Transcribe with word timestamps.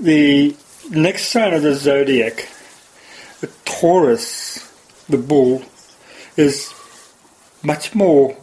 the 0.00 0.56
next 0.90 1.28
sign 1.28 1.54
of 1.54 1.62
the 1.62 1.74
zodiac, 1.74 2.48
the 3.40 3.48
Taurus, 3.64 4.72
the 5.08 5.18
bull, 5.18 5.62
is 6.36 6.72
much 7.62 7.94
more 7.94 8.36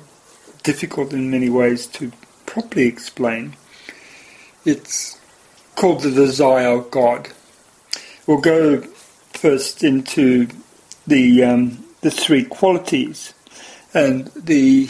difficult 0.64 1.14
in 1.14 1.30
many 1.30 1.50
ways 1.50 1.88
to 1.88 2.12
properly 2.46 2.86
explain. 2.88 3.56
It's 4.66 5.20
called 5.76 6.02
the 6.02 6.12
desire 6.12 6.78
of 6.78 6.92
God. 6.92 7.30
We'll 8.28 8.42
go 8.42 8.82
first 9.34 9.84
into 9.84 10.48
the 11.06 11.44
um, 11.44 11.84
the 12.02 12.12
three 12.12 12.46
qualities 12.46 13.34
and 13.94 14.28
the 14.36 14.90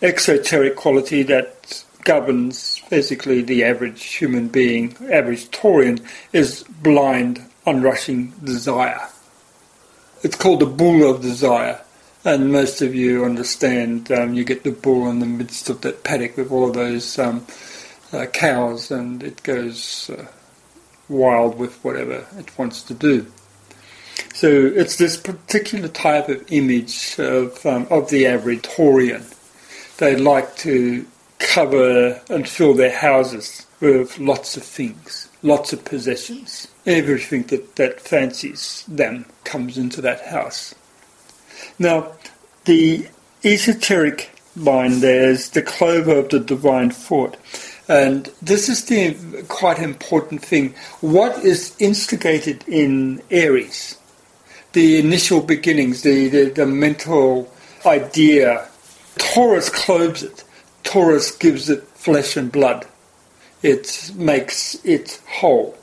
exoteric 0.00 0.76
quality 0.76 1.22
that 1.22 1.84
governs 2.04 2.80
basically 2.90 3.42
the 3.42 3.64
average 3.64 4.04
human 4.04 4.48
being, 4.48 4.96
average 5.10 5.50
Taurian, 5.50 6.04
is 6.32 6.64
blind, 6.82 7.44
unrushing 7.66 8.32
desire. 8.42 9.08
It's 10.22 10.36
called 10.36 10.60
the 10.60 10.66
bull 10.66 11.08
of 11.10 11.22
desire. 11.22 11.80
And 12.24 12.52
most 12.52 12.82
of 12.82 12.94
you 12.94 13.24
understand 13.24 14.12
um, 14.12 14.34
you 14.34 14.44
get 14.44 14.62
the 14.62 14.70
bull 14.70 15.08
in 15.10 15.18
the 15.18 15.26
midst 15.26 15.68
of 15.68 15.80
that 15.80 16.04
paddock 16.04 16.36
with 16.36 16.52
all 16.52 16.68
of 16.68 16.74
those 16.74 17.18
um, 17.18 17.44
uh, 18.12 18.26
cows, 18.26 18.92
and 18.92 19.24
it 19.24 19.42
goes 19.42 20.08
uh, 20.10 20.26
wild 21.08 21.58
with 21.58 21.84
whatever 21.84 22.24
it 22.38 22.56
wants 22.56 22.82
to 22.84 22.94
do. 22.94 23.26
So 24.34 24.48
it's 24.48 24.96
this 24.96 25.16
particular 25.16 25.88
type 25.88 26.28
of 26.28 26.44
image 26.52 27.16
of 27.18 27.64
um, 27.66 27.88
of 27.90 28.08
the 28.10 28.26
average 28.26 28.62
Taurian. 28.62 29.24
They 29.96 30.14
like 30.16 30.56
to 30.58 31.06
cover 31.42 32.20
and 32.28 32.48
fill 32.48 32.74
their 32.74 32.96
houses 32.96 33.66
with 33.80 34.18
lots 34.18 34.56
of 34.56 34.62
things, 34.62 35.28
lots 35.42 35.72
of 35.72 35.84
possessions. 35.84 36.68
Everything 36.86 37.42
that, 37.44 37.76
that 37.76 38.00
fancies 38.00 38.84
them 38.88 39.26
comes 39.44 39.78
into 39.78 40.00
that 40.00 40.26
house. 40.26 40.74
Now, 41.78 42.12
the 42.64 43.08
esoteric 43.44 44.30
line 44.56 45.00
there 45.00 45.30
is 45.30 45.50
the 45.50 45.62
clover 45.62 46.18
of 46.18 46.28
the 46.28 46.40
divine 46.40 46.90
foot. 46.90 47.36
And 47.88 48.30
this 48.40 48.68
is 48.68 48.84
the 48.84 49.44
quite 49.48 49.78
important 49.78 50.44
thing. 50.44 50.74
What 51.00 51.44
is 51.44 51.74
instigated 51.78 52.66
in 52.68 53.22
Aries? 53.30 53.98
The 54.72 54.98
initial 54.98 55.40
beginnings, 55.40 56.02
the, 56.02 56.28
the, 56.28 56.44
the 56.50 56.66
mental 56.66 57.52
idea. 57.84 58.68
Taurus 59.18 59.68
clothes 59.68 60.22
it. 60.22 60.44
Taurus 60.92 61.30
gives 61.30 61.70
it 61.70 61.84
flesh 61.94 62.36
and 62.36 62.52
blood. 62.52 62.84
It 63.62 64.12
makes 64.14 64.74
it 64.84 65.22
whole. 65.26 65.74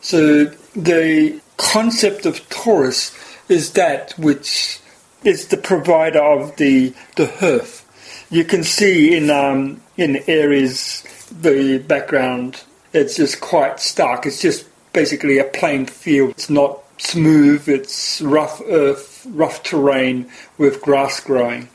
So 0.00 0.46
the 0.74 1.40
concept 1.56 2.26
of 2.26 2.48
Taurus 2.48 3.16
is 3.48 3.74
that 3.74 4.18
which 4.18 4.80
is 5.22 5.46
the 5.46 5.56
provider 5.56 6.18
of 6.20 6.56
the 6.56 6.92
the 7.14 7.26
hearth. 7.26 7.84
You 8.28 8.42
can 8.42 8.64
see 8.64 9.16
in 9.16 9.30
um, 9.30 9.82
in 9.96 10.24
Aries 10.26 11.04
the 11.30 11.78
background. 11.78 12.64
It's 12.92 13.14
just 13.14 13.40
quite 13.40 13.78
stark. 13.78 14.26
It's 14.26 14.42
just 14.42 14.66
basically 14.92 15.38
a 15.38 15.44
plain 15.44 15.86
field. 15.86 16.30
It's 16.30 16.50
not 16.50 16.80
smooth. 16.98 17.68
It's 17.68 18.20
rough 18.20 18.60
earth, 18.66 19.26
rough 19.30 19.62
terrain 19.62 20.28
with 20.58 20.82
grass 20.82 21.20
growing, 21.20 21.68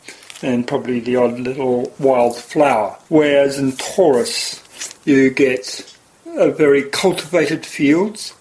and 0.44 0.68
probably 0.68 1.00
the 1.00 1.16
odd 1.16 1.40
little 1.40 1.92
wild 2.00 2.36
flower. 2.36 2.98
Whereas 3.10 3.60
in 3.60 3.74
Taurus, 3.74 4.62
you 5.06 5.30
get 5.30 5.96
a 6.26 6.52
very 6.52 6.84
cultivated 6.84 7.66
fields 7.66 8.34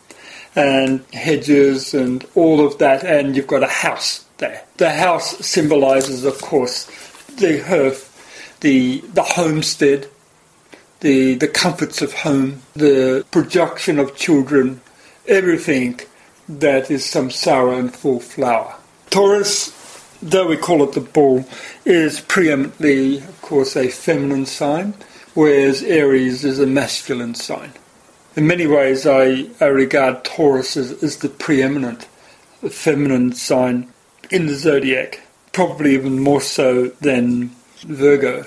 and 0.57 1.05
hedges 1.13 1.95
and 1.95 2.27
all 2.35 2.65
of 2.65 2.79
that, 2.79 3.05
and 3.05 3.37
you've 3.37 3.47
got 3.47 3.63
a 3.63 3.69
house 3.69 4.25
there. 4.39 4.65
The 4.77 4.91
house 4.91 5.39
symbolises, 5.47 6.25
of 6.25 6.41
course, 6.41 6.87
the 7.37 7.63
hearth, 7.63 8.07
the 8.61 9.01
the 9.15 9.23
homestead, 9.23 10.09
the 11.01 11.35
the 11.35 11.49
comforts 11.49 12.03
of 12.03 12.13
home, 12.13 12.63
the 12.75 13.25
production 13.31 13.99
of 13.99 14.17
children, 14.17 14.81
everything 15.27 16.01
that 16.49 16.91
is 16.91 17.05
samsara 17.05 17.79
in 17.79 17.89
full 17.91 18.21
flower. 18.21 18.75
Taurus, 19.11 19.73
though 20.23 20.47
we 20.47 20.57
call 20.57 20.83
it 20.83 20.93
the 20.93 21.01
bull, 21.01 21.47
is 21.85 22.21
preeminently, 22.21 23.19
of 23.19 23.43
course, 23.43 23.77
a 23.77 23.89
feminine 23.89 24.47
sign, 24.47 24.95
whereas 25.35 25.83
Aries 25.83 26.45
is 26.45 26.59
a 26.59 26.67
masculine 26.67 27.35
sign. 27.35 27.73
In 28.37 28.47
many 28.47 28.67
ways, 28.67 29.07
I, 29.07 29.47
I 29.61 29.67
regard 29.67 30.25
Taurus 30.25 30.77
as, 30.77 31.03
as 31.03 31.19
the 31.19 31.29
preeminent 31.29 32.05
feminine 32.69 33.33
sign 33.33 33.93
in 34.31 34.47
the 34.47 34.55
zodiac, 34.55 35.21
probably 35.53 35.95
even 35.95 36.21
more 36.21 36.41
so 36.41 36.89
than 37.01 37.51
Virgo, 37.81 38.45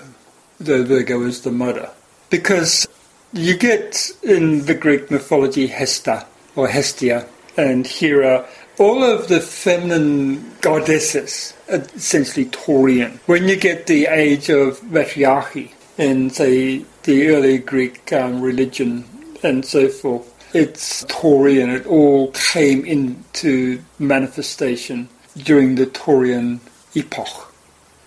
though 0.59 0.83
Virgo 0.83 1.21
is 1.23 1.41
the 1.41 1.51
mother. 1.51 1.89
Because 2.29 2.87
you 3.33 3.57
get 3.57 4.11
in 4.21 4.65
the 4.65 4.73
Greek 4.75 5.11
mythology 5.11 5.67
Hesta 5.67 6.25
or 6.55 6.67
Hestia 6.67 7.27
and 7.57 7.85
Hera, 7.85 8.47
all 8.77 9.03
of 9.03 9.27
the 9.27 9.39
feminine 9.39 10.53
goddesses, 10.61 11.53
are 11.69 11.77
essentially 11.95 12.45
Taurian. 12.47 13.19
When 13.27 13.47
you 13.47 13.55
get 13.55 13.87
the 13.87 14.07
age 14.07 14.49
of 14.49 14.81
matriarchy 14.83 15.73
in, 15.97 16.29
say, 16.29 16.85
the 17.03 17.29
early 17.29 17.57
Greek 17.57 18.11
um, 18.13 18.41
religion 18.41 19.05
and 19.43 19.65
so 19.65 19.89
forth, 19.89 20.29
it's 20.55 21.03
Taurian. 21.05 21.75
It 21.75 21.85
all 21.85 22.31
came 22.31 22.85
into 22.85 23.81
manifestation 23.99 25.09
during 25.37 25.75
the 25.75 25.87
Taurian 25.87 26.59
epoch. 26.93 27.52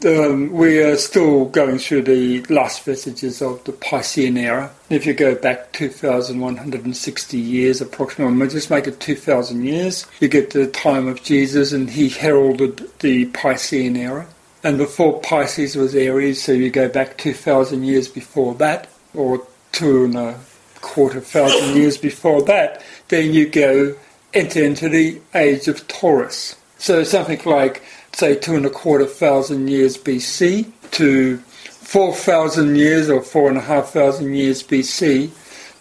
Um, 0.05 0.53
we 0.53 0.79
are 0.81 0.97
still 0.97 1.47
going 1.47 1.79
through 1.79 2.03
the 2.03 2.43
last 2.45 2.85
vestiges 2.85 3.41
of 3.41 3.65
the 3.65 3.73
Piscean 3.73 4.37
era. 4.37 4.71
If 4.91 5.07
you 5.07 5.15
go 5.15 5.35
back 5.35 5.73
2,160 5.73 7.39
years 7.39 7.81
approximately, 7.81 8.49
just 8.49 8.71
make 8.71 8.87
it 8.87 9.01
2,000 9.01 9.65
years, 9.65 10.07
you 10.21 10.29
get 10.29 10.51
to 10.51 10.67
the 10.67 10.71
time 10.71 11.09
of 11.09 11.23
Jesus 11.23 11.73
and 11.73 11.89
he 11.89 12.11
heralded 12.11 12.91
the 12.99 13.27
Piscean 13.27 13.97
era. 13.97 14.27
And 14.63 14.77
before 14.77 15.21
Pisces 15.21 15.77
was 15.77 15.95
Aries, 15.95 16.43
so 16.43 16.53
you 16.53 16.71
go 16.71 16.89
back 16.89 17.17
2,000 17.17 17.85
years 17.85 18.09
before 18.09 18.55
that, 18.57 18.89
or 19.15 19.47
two 19.73 20.05
and 20.05 20.17
a 20.17 20.39
quarter 20.81 21.21
thousand 21.21 21.77
years 21.81 21.97
before 21.97 22.43
that, 22.43 22.83
then 23.09 23.33
you 23.33 23.49
go 23.49 23.95
enter 24.35 24.63
into 24.63 24.89
the 24.89 25.21
age 25.35 25.69
of 25.69 25.87
Taurus. 25.89 26.57
So 26.79 27.05
something 27.05 27.41
like, 27.45 27.83
say, 28.17 28.35
two 28.35 28.55
and 28.57 28.65
a 28.65 28.71
quarter 28.71 29.05
thousand 29.05 29.69
years 29.69 29.99
BC 29.99 30.73
to 30.93 31.37
4,000 31.37 32.77
years 32.77 33.11
or 33.11 33.21
four 33.21 33.49
and 33.49 33.59
a 33.59 33.61
half 33.61 33.91
thousand 33.91 34.35
years 34.35 34.63
BC, 34.63 35.31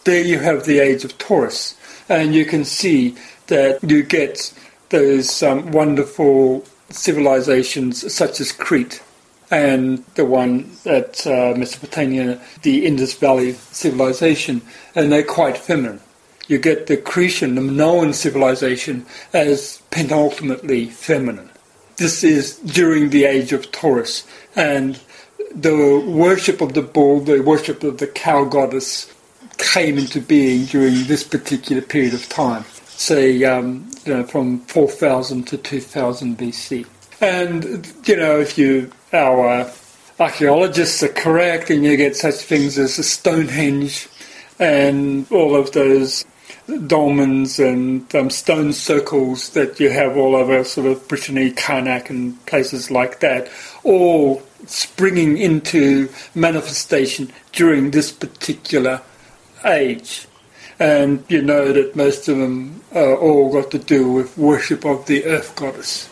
there 0.03 0.21
you 0.23 0.39
have 0.39 0.65
the 0.65 0.79
age 0.79 1.05
of 1.05 1.17
Taurus. 1.17 1.75
And 2.09 2.35
you 2.35 2.45
can 2.45 2.65
see 2.65 3.15
that 3.47 3.79
you 3.83 4.03
get 4.03 4.53
those 4.89 5.41
um, 5.41 5.71
wonderful 5.71 6.65
civilizations 6.89 8.13
such 8.13 8.41
as 8.41 8.51
Crete 8.51 9.01
and 9.49 10.03
the 10.15 10.25
one 10.25 10.71
at 10.85 11.25
uh, 11.25 11.53
Mesopotamia, 11.55 12.41
the 12.63 12.85
Indus 12.85 13.15
Valley 13.17 13.53
civilization, 13.53 14.61
and 14.93 15.11
they're 15.11 15.23
quite 15.23 15.57
feminine 15.57 16.01
you 16.47 16.59
get 16.59 16.85
the 16.87 16.97
Cretan, 16.97 17.55
the 17.55 17.61
Minoan 17.61 18.13
civilization 18.13 19.05
as 19.33 19.81
penultimately 19.89 20.85
feminine. 20.85 21.49
This 21.97 22.23
is 22.23 22.57
during 22.59 23.09
the 23.09 23.25
age 23.25 23.53
of 23.53 23.71
Taurus, 23.71 24.27
and 24.55 24.99
the 25.53 26.03
worship 26.05 26.59
of 26.61 26.73
the 26.73 26.81
bull, 26.81 27.21
the 27.21 27.41
worship 27.41 27.83
of 27.83 27.99
the 27.99 28.07
cow 28.07 28.43
goddess, 28.43 29.11
came 29.57 29.97
into 29.97 30.19
being 30.19 30.65
during 30.65 31.05
this 31.05 31.23
particular 31.23 31.81
period 31.81 32.13
of 32.13 32.27
time, 32.27 32.65
say 32.85 33.43
um, 33.45 33.89
you 34.05 34.13
know, 34.13 34.23
from 34.23 34.59
4000 34.65 35.47
to 35.47 35.57
2000 35.57 36.37
BC. 36.37 36.85
And 37.21 37.93
you 38.05 38.17
know, 38.17 38.39
if 38.39 38.57
you 38.57 38.91
our 39.13 39.71
archaeologists 40.19 41.01
are 41.03 41.09
correct, 41.09 41.69
and 41.69 41.83
you 41.83 41.95
get 41.95 42.15
such 42.15 42.35
things 42.35 42.77
as 42.77 42.95
Stonehenge 43.07 44.09
and 44.59 45.29
all 45.31 45.55
of 45.55 45.71
those 45.71 46.25
dolmens 46.67 47.59
and 47.59 48.13
um, 48.15 48.29
stone 48.29 48.73
circles 48.73 49.49
that 49.49 49.79
you 49.79 49.89
have 49.89 50.17
all 50.17 50.35
over 50.35 50.63
sort 50.63 50.87
of 50.87 51.07
Brittany, 51.07 51.51
Carnac, 51.51 52.09
and 52.09 52.43
places 52.45 52.89
like 52.89 53.19
that, 53.19 53.49
all 53.83 54.41
springing 54.65 55.37
into 55.37 56.09
manifestation 56.33 57.31
during 57.51 57.91
this 57.91 58.11
particular 58.11 59.01
age. 59.63 60.27
And 60.79 61.23
you 61.29 61.41
know 61.41 61.71
that 61.71 61.95
most 61.95 62.27
of 62.27 62.37
them 62.37 62.81
are 62.93 63.15
all 63.15 63.51
got 63.51 63.71
to 63.71 63.79
do 63.79 64.11
with 64.11 64.37
worship 64.37 64.85
of 64.85 65.05
the 65.05 65.23
earth 65.25 65.55
goddess. 65.55 66.09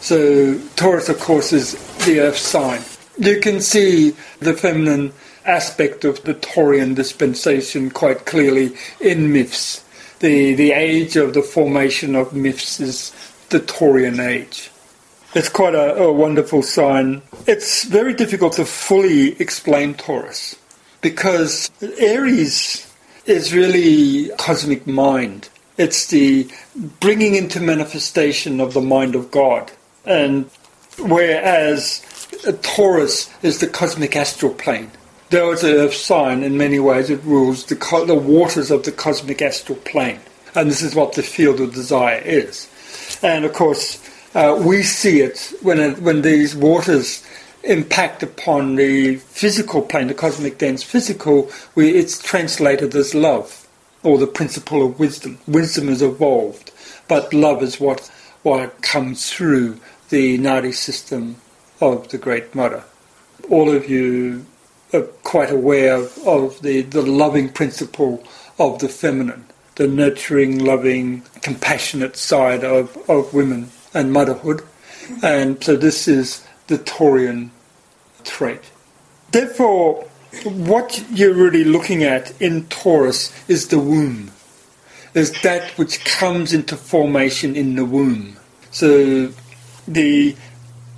So 0.00 0.58
Taurus, 0.76 1.08
of 1.08 1.20
course, 1.20 1.52
is 1.52 1.74
the 2.04 2.20
earth 2.20 2.36
sign. 2.36 2.82
You 3.18 3.40
can 3.40 3.60
see 3.60 4.16
the 4.40 4.54
feminine 4.54 5.12
aspect 5.44 6.04
of 6.04 6.22
the 6.24 6.34
Taurian 6.34 6.94
dispensation 6.94 7.90
quite 7.90 8.26
clearly 8.26 8.76
in 9.00 9.32
myths 9.32 9.81
the, 10.22 10.54
the 10.54 10.72
age 10.72 11.16
of 11.16 11.34
the 11.34 11.42
formation 11.42 12.14
of 12.14 12.32
myths 12.32 12.80
is 12.80 13.12
the 13.50 13.58
Taurian 13.60 14.24
age. 14.24 14.70
It's 15.34 15.48
quite 15.48 15.74
a, 15.74 15.96
a 15.96 16.12
wonderful 16.12 16.62
sign. 16.62 17.22
It's 17.46 17.84
very 17.84 18.14
difficult 18.14 18.54
to 18.54 18.64
fully 18.64 19.40
explain 19.40 19.94
Taurus 19.94 20.56
because 21.00 21.70
Aries 21.98 22.88
is 23.26 23.52
really 23.52 24.30
cosmic 24.38 24.86
mind. 24.86 25.48
It's 25.76 26.06
the 26.06 26.48
bringing 27.00 27.34
into 27.34 27.60
manifestation 27.60 28.60
of 28.60 28.74
the 28.74 28.80
mind 28.80 29.16
of 29.16 29.30
God. 29.30 29.72
And 30.04 30.48
whereas 30.98 32.00
Taurus 32.62 33.28
is 33.42 33.58
the 33.58 33.66
cosmic 33.66 34.14
astral 34.14 34.54
plane. 34.54 34.92
It's 35.34 35.62
an 35.62 35.70
earth 35.70 35.94
sign, 35.94 36.42
in 36.42 36.58
many 36.58 36.78
ways 36.78 37.08
it 37.08 37.24
rules 37.24 37.64
the, 37.64 37.74
co- 37.74 38.04
the 38.04 38.14
waters 38.14 38.70
of 38.70 38.84
the 38.84 38.92
cosmic 38.92 39.40
astral 39.40 39.78
plane. 39.78 40.20
And 40.54 40.70
this 40.70 40.82
is 40.82 40.94
what 40.94 41.14
the 41.14 41.22
field 41.22 41.58
of 41.58 41.72
desire 41.72 42.20
is. 42.22 42.68
And 43.22 43.46
of 43.46 43.54
course, 43.54 43.98
uh, 44.34 44.60
we 44.62 44.82
see 44.82 45.22
it 45.22 45.54
when, 45.62 45.80
it, 45.80 46.00
when 46.00 46.20
these 46.20 46.54
waters 46.54 47.24
impact 47.64 48.22
upon 48.22 48.76
the 48.76 49.16
physical 49.16 49.80
plane, 49.80 50.08
the 50.08 50.14
cosmic 50.14 50.58
dense 50.58 50.82
physical, 50.82 51.50
we, 51.74 51.94
it's 51.94 52.22
translated 52.22 52.94
as 52.94 53.14
love, 53.14 53.66
or 54.02 54.18
the 54.18 54.26
principle 54.26 54.84
of 54.84 54.98
wisdom. 54.98 55.38
Wisdom 55.46 55.88
is 55.88 56.02
evolved, 56.02 56.72
but 57.08 57.32
love 57.32 57.62
is 57.62 57.80
what, 57.80 58.12
what 58.42 58.82
comes 58.82 59.30
through 59.30 59.80
the 60.10 60.36
Nadi 60.36 60.74
system 60.74 61.36
of 61.80 62.08
the 62.08 62.18
Great 62.18 62.54
Mother. 62.54 62.84
All 63.48 63.74
of 63.74 63.88
you 63.88 64.44
are 64.92 65.02
quite 65.22 65.50
aware 65.50 65.96
of, 65.96 66.18
of 66.26 66.62
the, 66.62 66.82
the 66.82 67.02
loving 67.02 67.48
principle 67.48 68.22
of 68.58 68.78
the 68.78 68.88
feminine, 68.88 69.44
the 69.76 69.88
nurturing, 69.88 70.64
loving, 70.64 71.22
compassionate 71.42 72.16
side 72.16 72.64
of, 72.64 72.96
of 73.08 73.32
women 73.32 73.70
and 73.94 74.12
motherhood. 74.12 74.62
And 75.22 75.62
so 75.62 75.76
this 75.76 76.06
is 76.08 76.46
the 76.66 76.78
Taurian 76.78 77.50
trait. 78.24 78.60
Therefore, 79.30 80.04
what 80.44 81.04
you're 81.10 81.34
really 81.34 81.64
looking 81.64 82.04
at 82.04 82.40
in 82.40 82.66
Taurus 82.66 83.32
is 83.48 83.68
the 83.68 83.78
womb, 83.78 84.30
is 85.14 85.32
that 85.42 85.76
which 85.78 86.04
comes 86.04 86.54
into 86.54 86.76
formation 86.76 87.56
in 87.56 87.76
the 87.76 87.84
womb. 87.84 88.36
So 88.70 89.32
the 89.86 90.36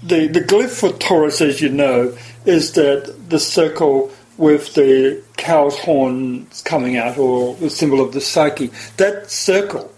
the, 0.05 0.29
the 0.29 0.41
glyph 0.41 0.69
for 0.69 0.93
Taurus, 0.99 1.41
as 1.41 1.63
you 1.63 1.71
know, 1.71 2.15
is 2.45 2.73
that 2.73 3.29
the 3.29 3.39
circle 3.39 4.11
with 4.37 4.75
the 4.75 5.23
cow's 5.37 5.79
horns 5.79 6.63
coming 6.63 6.97
out, 6.97 7.17
or 7.19 7.55
the 7.57 7.71
symbol 7.71 8.01
of 8.01 8.13
the 8.13 8.21
psyche. 8.21 8.71
That 8.97 9.31
circle, 9.31 9.93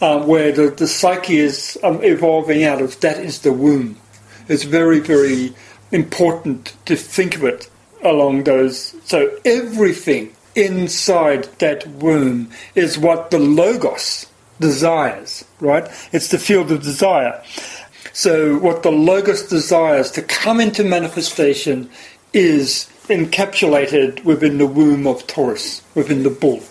um, 0.00 0.26
where 0.26 0.52
the, 0.52 0.70
the 0.70 0.86
psyche 0.86 1.38
is 1.38 1.78
um, 1.82 2.02
evolving 2.02 2.64
out 2.64 2.80
of, 2.80 2.98
that 3.00 3.18
is 3.18 3.40
the 3.40 3.52
womb. 3.52 3.96
It's 4.48 4.62
very, 4.62 5.00
very 5.00 5.54
important 5.90 6.74
to 6.86 6.96
think 6.96 7.36
of 7.36 7.44
it 7.44 7.68
along 8.02 8.44
those. 8.44 8.94
So 9.04 9.36
everything 9.44 10.34
inside 10.54 11.44
that 11.58 11.86
womb 11.86 12.50
is 12.74 12.98
what 12.98 13.30
the 13.30 13.38
Logos 13.38 14.26
desires, 14.60 15.44
right? 15.60 15.88
It's 16.12 16.28
the 16.28 16.38
field 16.38 16.70
of 16.70 16.82
desire. 16.82 17.42
So 18.12 18.58
what 18.58 18.82
the 18.82 18.90
Logos 18.90 19.48
desires 19.48 20.10
to 20.12 20.22
come 20.22 20.60
into 20.60 20.84
manifestation 20.84 21.90
is 22.32 22.88
encapsulated 23.08 24.24
within 24.24 24.58
the 24.58 24.66
womb 24.66 25.06
of 25.06 25.26
Taurus, 25.26 25.82
within 25.94 26.22
the 26.22 26.30
bull. 26.30 26.62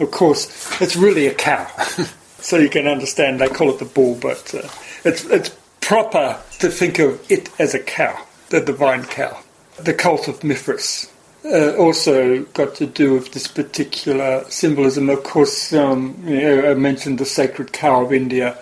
Of 0.00 0.10
course, 0.10 0.80
it's 0.80 0.96
really 0.96 1.26
a 1.26 1.34
cow. 1.34 1.66
so 2.38 2.58
you 2.58 2.68
can 2.68 2.86
understand 2.86 3.40
they 3.40 3.48
call 3.48 3.70
it 3.70 3.78
the 3.78 3.84
bull, 3.84 4.16
but 4.20 4.54
uh, 4.54 4.68
it's, 5.04 5.24
it's 5.26 5.56
proper 5.80 6.40
to 6.58 6.68
think 6.68 6.98
of 6.98 7.24
it 7.30 7.48
as 7.60 7.74
a 7.74 7.78
cow, 7.78 8.26
the 8.50 8.60
divine 8.60 9.04
cow. 9.04 9.38
The 9.78 9.94
cult 9.94 10.26
of 10.28 10.42
Mithras 10.42 11.10
uh, 11.44 11.76
also 11.76 12.42
got 12.54 12.74
to 12.76 12.86
do 12.86 13.14
with 13.14 13.32
this 13.32 13.46
particular 13.46 14.44
symbolism. 14.48 15.08
Of 15.08 15.22
course, 15.22 15.72
um, 15.72 16.16
you 16.26 16.40
know, 16.40 16.70
I 16.70 16.74
mentioned 16.74 17.18
the 17.18 17.26
sacred 17.26 17.72
cow 17.72 18.04
of 18.04 18.12
India 18.12 18.58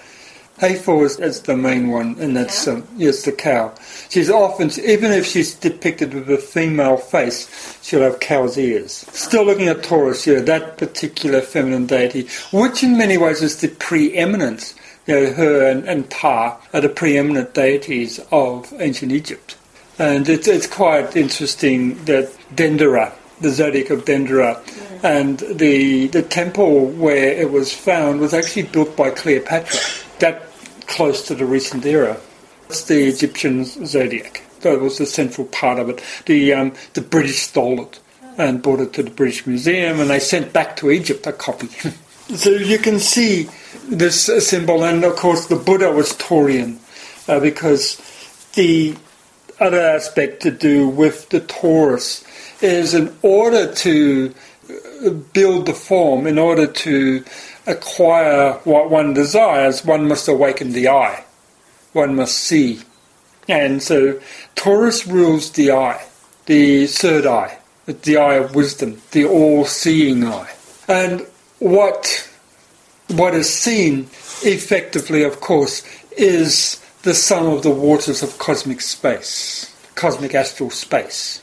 Hathor 0.58 1.04
is, 1.04 1.18
is 1.18 1.40
the 1.42 1.56
main 1.56 1.88
one, 1.88 2.16
and 2.20 2.36
that's 2.36 2.68
um, 2.68 2.86
yes, 2.96 3.24
the 3.24 3.32
cow. 3.32 3.74
She's 4.08 4.30
often, 4.30 4.70
even 4.84 5.10
if 5.10 5.26
she's 5.26 5.54
depicted 5.54 6.14
with 6.14 6.30
a 6.30 6.38
female 6.38 6.96
face, 6.96 7.78
she'll 7.82 8.02
have 8.02 8.20
cow's 8.20 8.56
ears. 8.56 8.92
Still 8.92 9.44
looking 9.44 9.66
at 9.66 9.82
Taurus, 9.82 10.26
yeah, 10.26 10.40
that 10.40 10.78
particular 10.78 11.40
feminine 11.40 11.86
deity, 11.86 12.28
which 12.52 12.84
in 12.84 12.96
many 12.96 13.18
ways 13.18 13.42
is 13.42 13.60
the 13.60 13.68
preeminence. 13.68 14.74
You 15.06 15.14
know, 15.14 15.32
her 15.34 15.68
and, 15.68 15.84
and 15.86 16.14
are 16.22 16.58
the 16.72 16.88
preeminent 16.88 17.52
deities 17.52 18.20
of 18.30 18.72
ancient 18.78 19.12
Egypt. 19.12 19.56
And 19.98 20.26
it's, 20.28 20.48
it's 20.48 20.66
quite 20.66 21.14
interesting 21.14 22.02
that 22.04 22.32
Dendera, 22.54 23.12
the 23.40 23.50
zodiac 23.50 23.90
of 23.90 24.06
Dendera, 24.06 24.62
and 25.04 25.40
the, 25.40 26.06
the 26.06 26.22
temple 26.22 26.86
where 26.86 27.32
it 27.32 27.50
was 27.50 27.70
found 27.70 28.20
was 28.20 28.32
actually 28.32 28.62
built 28.62 28.96
by 28.96 29.10
Cleopatra 29.10 30.03
that 30.18 30.42
close 30.86 31.26
to 31.26 31.34
the 31.34 31.44
recent 31.44 31.84
era. 31.84 32.18
It's 32.68 32.84
the 32.84 33.04
Egyptian 33.04 33.64
zodiac. 33.64 34.42
That 34.60 34.80
was 34.80 34.98
the 34.98 35.06
central 35.06 35.46
part 35.48 35.78
of 35.78 35.88
it. 35.90 36.02
The 36.26 36.54
um, 36.54 36.74
the 36.94 37.02
British 37.02 37.40
stole 37.40 37.82
it 37.82 38.00
and 38.38 38.62
brought 38.62 38.80
it 38.80 38.92
to 38.94 39.02
the 39.02 39.10
British 39.10 39.46
Museum, 39.46 40.00
and 40.00 40.10
they 40.10 40.20
sent 40.20 40.52
back 40.52 40.76
to 40.76 40.90
Egypt 40.90 41.26
a 41.26 41.32
copy. 41.32 41.68
so 42.34 42.50
you 42.50 42.78
can 42.78 42.98
see 42.98 43.48
this 43.88 44.24
symbol, 44.48 44.84
and 44.84 45.04
of 45.04 45.16
course 45.16 45.46
the 45.46 45.56
Buddha 45.56 45.92
was 45.92 46.12
Taurian, 46.14 46.78
uh, 47.28 47.40
because 47.40 48.00
the 48.54 48.96
other 49.60 49.80
aspect 49.80 50.42
to 50.42 50.50
do 50.50 50.88
with 50.88 51.28
the 51.28 51.40
Taurus 51.40 52.24
is 52.60 52.94
in 52.94 53.14
order 53.22 53.72
to 53.72 54.34
uh, 55.04 55.10
build 55.10 55.66
the 55.66 55.74
form, 55.74 56.26
in 56.26 56.38
order 56.38 56.66
to 56.66 57.24
acquire 57.66 58.52
what 58.64 58.90
one 58.90 59.14
desires, 59.14 59.84
one 59.84 60.08
must 60.08 60.28
awaken 60.28 60.72
the 60.72 60.88
eye. 60.88 61.24
One 61.92 62.16
must 62.16 62.36
see. 62.36 62.80
And 63.48 63.82
so 63.82 64.20
Taurus 64.54 65.06
rules 65.06 65.50
the 65.50 65.72
eye, 65.72 66.04
the 66.46 66.86
third 66.86 67.26
eye, 67.26 67.58
the 67.86 68.16
eye 68.16 68.34
of 68.34 68.54
wisdom, 68.54 69.00
the 69.12 69.24
all-seeing 69.26 70.24
eye. 70.24 70.52
And 70.88 71.26
what 71.58 72.28
what 73.08 73.34
is 73.34 73.52
seen 73.52 74.08
effectively, 74.42 75.22
of 75.24 75.40
course, 75.40 75.82
is 76.16 76.82
the 77.02 77.14
sum 77.14 77.46
of 77.46 77.62
the 77.62 77.70
waters 77.70 78.22
of 78.22 78.38
cosmic 78.38 78.80
space, 78.80 79.74
cosmic 79.94 80.34
astral 80.34 80.70
space. 80.70 81.42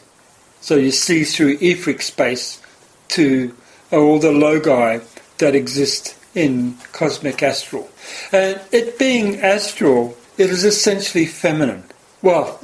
So 0.60 0.76
you 0.76 0.92
see 0.92 1.24
through 1.24 1.60
etheric 1.62 2.02
space 2.02 2.62
to 3.10 3.56
all 3.92 4.20
the 4.20 4.32
logi 4.32 5.04
that 5.42 5.54
exist 5.54 6.16
in 6.34 6.78
cosmic 6.94 7.44
astral. 7.44 7.90
And 8.32 8.60
it 8.72 8.98
being 8.98 9.40
astral, 9.42 10.18
it 10.38 10.50
is 10.50 10.64
essentially 10.64 11.26
feminine. 11.26 11.84
Well, 12.22 12.60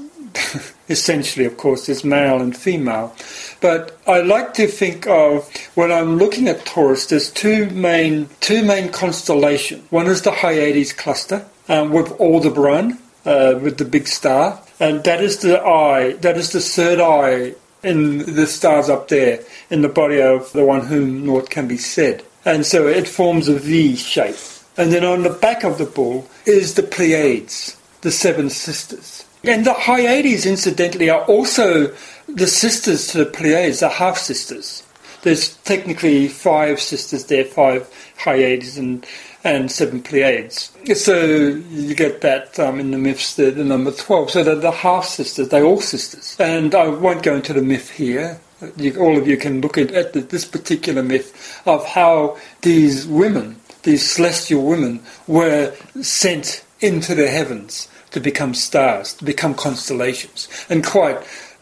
essentially, 0.89 1.46
of 1.46 1.57
course, 1.57 1.88
there's 1.88 2.03
male 2.03 2.41
and 2.41 2.55
female. 2.55 3.13
But 3.60 4.00
I 4.07 4.22
like 4.22 4.53
to 4.55 4.67
think 4.67 5.07
of 5.07 5.50
when 5.75 5.91
I'm 5.91 6.17
looking 6.17 6.48
at 6.48 6.65
Taurus, 6.65 7.07
there's 7.07 7.31
two 7.31 7.69
main 7.72 8.29
two 8.39 8.63
main 8.63 8.91
constellations. 8.91 9.91
One 9.91 10.07
is 10.07 10.22
the 10.22 10.31
Hyades 10.31 10.93
cluster 10.93 11.46
um, 11.67 11.91
with 11.91 12.12
Aldebaran, 12.19 13.00
uh, 13.25 13.60
with 13.62 13.77
the 13.77 13.86
big 13.86 14.07
star, 14.07 14.62
and 14.79 15.03
that 15.03 15.22
is 15.22 15.39
the 15.39 15.60
eye. 15.62 16.13
That 16.13 16.38
is 16.38 16.51
the 16.51 16.62
third 16.62 17.00
eye 17.00 17.55
in 17.84 18.36
the 18.36 18.48
stars 18.48 18.89
up 18.89 19.07
there 19.07 19.39
in 19.69 19.81
the 19.81 19.89
body 19.89 20.22
of 20.22 20.51
the 20.53 20.65
one 20.65 20.86
whom 20.86 21.25
naught 21.25 21.50
can 21.50 21.67
be 21.67 21.77
said. 21.77 22.24
And 22.47 22.65
so 22.65 22.87
it 22.87 23.09
forms 23.09 23.49
a 23.49 23.59
V 23.59 23.97
shape. 23.97 24.37
And 24.77 24.93
then 24.93 25.03
on 25.03 25.23
the 25.23 25.29
back 25.29 25.65
of 25.65 25.77
the 25.77 25.85
bull 25.85 26.29
is 26.45 26.75
the 26.75 26.81
Pleiades, 26.81 27.75
the 28.01 28.09
seven 28.11 28.49
sisters. 28.49 29.25
And 29.43 29.65
the 29.65 29.73
Hyades, 29.73 30.45
incidentally, 30.45 31.09
are 31.09 31.25
also 31.25 31.93
the 32.29 32.47
sisters 32.47 33.07
to 33.07 33.17
the 33.17 33.25
Pleiades, 33.25 33.81
the 33.81 33.89
half 33.89 34.17
sisters. 34.17 34.83
There's 35.23 35.57
technically 35.57 36.29
five 36.29 36.79
sisters 36.79 37.25
there, 37.25 37.43
five 37.43 37.93
Hyades 38.17 38.77
and, 38.77 39.05
and 39.43 39.69
seven 39.69 40.01
Pleiades. 40.01 40.71
So 40.95 41.25
you 41.25 41.95
get 41.95 42.21
that 42.21 42.57
um, 42.61 42.79
in 42.79 42.91
the 42.91 42.97
myths, 42.97 43.35
the, 43.35 43.51
the 43.51 43.65
number 43.65 43.91
12. 43.91 44.31
So 44.31 44.43
they're 44.45 44.55
the 44.55 44.71
half 44.71 45.03
sisters, 45.03 45.49
they're 45.49 45.65
all 45.65 45.81
sisters. 45.81 46.37
And 46.39 46.73
I 46.73 46.87
won't 46.87 47.23
go 47.23 47.35
into 47.35 47.51
the 47.51 47.61
myth 47.61 47.89
here 47.89 48.39
you, 48.77 48.99
all 48.99 49.17
of 49.17 49.27
you 49.27 49.37
can 49.37 49.61
look 49.61 49.77
at, 49.77 49.91
at 49.91 50.13
the, 50.13 50.21
this 50.21 50.45
particular 50.45 51.03
myth 51.03 51.61
of 51.65 51.85
how 51.85 52.37
these 52.61 53.05
women, 53.05 53.59
these 53.83 54.09
celestial 54.09 54.63
women, 54.63 55.01
were 55.27 55.75
sent 56.01 56.63
into 56.79 57.15
the 57.15 57.27
heavens 57.27 57.87
to 58.11 58.19
become 58.19 58.53
stars, 58.53 59.13
to 59.13 59.25
become 59.25 59.53
constellations, 59.53 60.47
and 60.69 60.85
quite, 60.85 61.17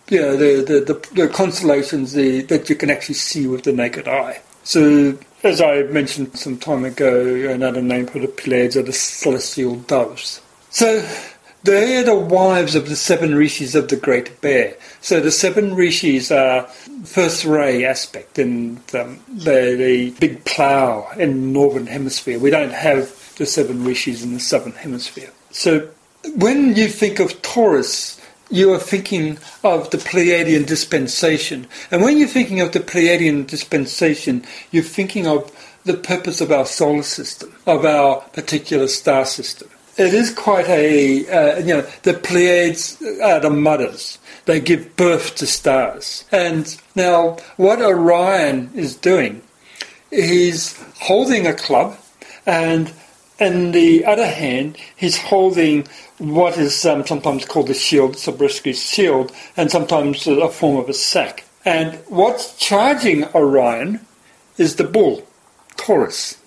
you 0.09 0.19
know, 0.19 0.37
the 0.37 0.61
the, 0.61 0.93
the, 0.93 1.13
the 1.13 1.27
constellations 1.27 2.13
the, 2.13 2.41
that 2.43 2.69
you 2.69 2.75
can 2.75 2.89
actually 2.89 3.15
see 3.15 3.47
with 3.47 3.63
the 3.63 3.73
naked 3.73 4.07
eye. 4.07 4.41
So 4.63 5.17
as 5.43 5.61
I 5.61 5.83
mentioned 5.83 6.37
some 6.37 6.57
time 6.57 6.85
ago, 6.85 7.49
another 7.49 7.81
name 7.81 8.07
for 8.07 8.19
the 8.19 8.27
Pleiades 8.27 8.75
are 8.75 8.81
the 8.81 8.93
celestial 8.93 9.75
doves. 9.75 10.41
So 10.71 11.07
they 11.65 11.97
are 11.97 12.03
the 12.03 12.15
wives 12.15 12.75
of 12.75 12.87
the 12.87 12.95
seven 12.95 13.35
rishis 13.35 13.75
of 13.75 13.87
the 13.87 13.95
Great 13.95 14.39
Bear. 14.41 14.75
So 15.01 15.19
the 15.19 15.31
seven 15.31 15.75
rishis 15.75 16.31
are 16.31 16.63
first 17.03 17.43
ray 17.43 17.83
aspect 17.83 18.37
in 18.39 18.81
the, 18.87 19.03
um, 19.03 19.19
the, 19.27 19.75
the 19.77 20.11
big 20.19 20.45
plough 20.45 21.09
in 21.17 21.29
the 21.29 21.47
northern 21.47 21.87
hemisphere. 21.87 22.39
We 22.39 22.51
don't 22.51 22.73
have 22.73 23.35
the 23.37 23.45
seven 23.45 23.83
rishis 23.83 24.23
in 24.23 24.33
the 24.33 24.39
southern 24.39 24.73
hemisphere. 24.73 25.31
So 25.51 25.89
when 26.35 26.75
you 26.75 26.87
think 26.87 27.19
of 27.19 27.41
Taurus, 27.41 28.21
you 28.49 28.71
are 28.73 28.79
thinking 28.79 29.39
of 29.63 29.89
the 29.89 29.97
Pleiadian 29.97 30.67
dispensation. 30.67 31.67
And 31.89 32.03
when 32.03 32.19
you're 32.19 32.27
thinking 32.27 32.61
of 32.61 32.73
the 32.73 32.79
Pleiadian 32.79 33.47
dispensation, 33.47 34.45
you're 34.71 34.83
thinking 34.83 35.25
of 35.25 35.51
the 35.83 35.95
purpose 35.95 36.41
of 36.41 36.51
our 36.51 36.65
solar 36.65 37.03
system, 37.03 37.53
of 37.65 37.85
our 37.85 38.21
particular 38.33 38.87
star 38.87 39.25
system. 39.25 39.69
It 39.97 40.13
is 40.13 40.29
quite 40.29 40.67
a, 40.67 41.27
uh, 41.29 41.59
you 41.59 41.73
know, 41.75 41.87
the 42.03 42.13
Pleiades 42.13 43.01
are 43.23 43.39
the 43.39 43.49
mothers. 43.49 44.19
They 44.45 44.59
give 44.59 44.95
birth 44.97 45.35
to 45.35 45.47
stars. 45.47 46.25
And 46.31 46.75
now, 46.95 47.37
what 47.55 47.81
Orion 47.81 48.71
is 48.75 48.95
doing, 48.95 49.41
he's 50.11 50.77
holding 50.99 51.47
a 51.47 51.53
club, 51.53 51.97
and 52.45 52.91
in 53.39 53.71
the 53.71 54.05
other 54.05 54.27
hand, 54.27 54.77
he's 54.95 55.17
holding 55.17 55.87
what 56.17 56.57
is 56.57 56.85
um, 56.85 57.05
sometimes 57.05 57.45
called 57.45 57.67
the 57.67 57.73
shield, 57.73 58.15
Zabrisky's 58.15 58.81
shield, 58.81 59.31
and 59.55 59.71
sometimes 59.71 60.27
a 60.27 60.49
form 60.49 60.77
of 60.77 60.89
a 60.89 60.93
sack. 60.93 61.45
And 61.63 61.95
what's 62.07 62.57
charging 62.57 63.25
Orion 63.33 64.05
is 64.57 64.75
the 64.75 64.83
bull, 64.83 65.25
Taurus. 65.77 66.37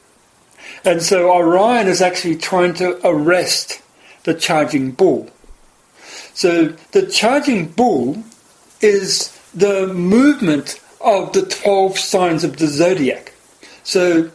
And 0.84 1.02
so 1.02 1.30
Orion 1.30 1.86
is 1.86 2.00
actually 2.00 2.36
trying 2.36 2.74
to 2.74 3.00
arrest 3.06 3.82
the 4.24 4.34
charging 4.34 4.92
bull. 4.92 5.30
So 6.34 6.76
the 6.92 7.06
charging 7.06 7.68
bull 7.68 8.22
is 8.80 9.36
the 9.54 9.92
movement 9.92 10.80
of 11.00 11.32
the 11.32 11.42
12 11.42 11.98
signs 11.98 12.44
of 12.44 12.58
the 12.58 12.66
zodiac. 12.66 13.32
So 13.82 14.30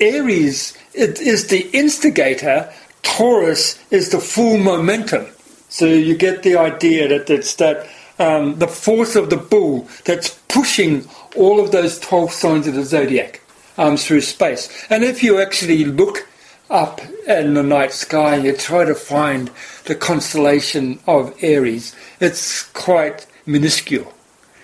Aries 0.00 0.76
is 0.94 1.48
the 1.48 1.68
instigator 1.72 2.72
Taurus 3.02 3.78
is 3.90 4.10
the 4.10 4.18
full 4.18 4.58
momentum. 4.58 5.26
So 5.68 5.86
you 5.86 6.16
get 6.16 6.42
the 6.42 6.56
idea 6.56 7.08
that 7.08 7.30
it's 7.30 7.54
that 7.56 7.88
um, 8.18 8.58
the 8.58 8.68
force 8.68 9.14
of 9.14 9.30
the 9.30 9.36
bull 9.36 9.88
that's 10.04 10.30
pushing 10.48 11.08
all 11.36 11.60
of 11.60 11.70
those 11.70 12.00
12 12.00 12.32
signs 12.32 12.66
of 12.66 12.74
the 12.74 12.84
zodiac 12.84 13.40
um, 13.78 13.96
through 13.96 14.22
space. 14.22 14.68
And 14.90 15.04
if 15.04 15.22
you 15.22 15.40
actually 15.40 15.84
look 15.84 16.28
up 16.68 17.00
in 17.28 17.54
the 17.54 17.62
night 17.62 17.92
sky 17.92 18.34
and 18.34 18.44
you 18.44 18.56
try 18.56 18.84
to 18.84 18.94
find 18.94 19.50
the 19.84 19.94
constellation 19.94 20.98
of 21.06 21.34
Aries, 21.42 21.94
it's 22.20 22.64
quite 22.70 23.26
minuscule. 23.46 24.12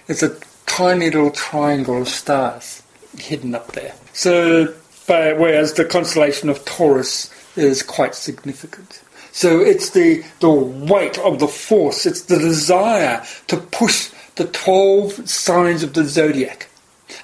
It's 0.08 0.22
a 0.22 0.36
tiny 0.66 1.06
little 1.06 1.30
triangle 1.30 2.02
of 2.02 2.08
stars 2.08 2.82
hidden 3.18 3.54
up 3.54 3.72
there. 3.72 3.94
So, 4.12 4.74
whereas 5.06 5.74
the 5.74 5.84
constellation 5.84 6.48
of 6.48 6.64
Taurus 6.64 7.30
is 7.56 7.82
quite 7.82 8.14
significant. 8.14 9.02
So 9.32 9.60
it's 9.60 9.90
the, 9.90 10.24
the 10.40 10.50
weight 10.50 11.18
of 11.18 11.38
the 11.38 11.48
force, 11.48 12.04
it's 12.04 12.22
the 12.22 12.38
desire 12.38 13.24
to 13.48 13.56
push 13.56 14.10
the 14.36 14.44
12 14.44 15.28
signs 15.28 15.82
of 15.82 15.94
the 15.94 16.04
zodiac. 16.04 16.68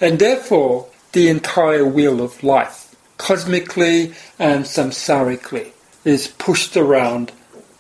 And 0.01 0.19
therefore, 0.19 0.89
the 1.19 1.29
entire 1.29 1.85
wheel 1.85 2.23
of 2.23 2.45
life, 2.45 2.95
cosmically 3.17 4.15
and 4.39 4.65
samsarically, 4.65 5.73
is 6.05 6.29
pushed 6.29 6.77
around 6.77 7.33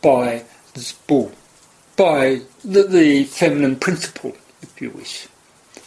by 0.02 0.42
this 0.75 0.90
bull, 0.90 1.30
by 1.95 2.40
the, 2.64 2.83
the 2.83 3.23
feminine 3.23 3.76
principle, 3.76 4.37
if 4.61 4.83
you 4.83 4.90
wish. 4.90 5.28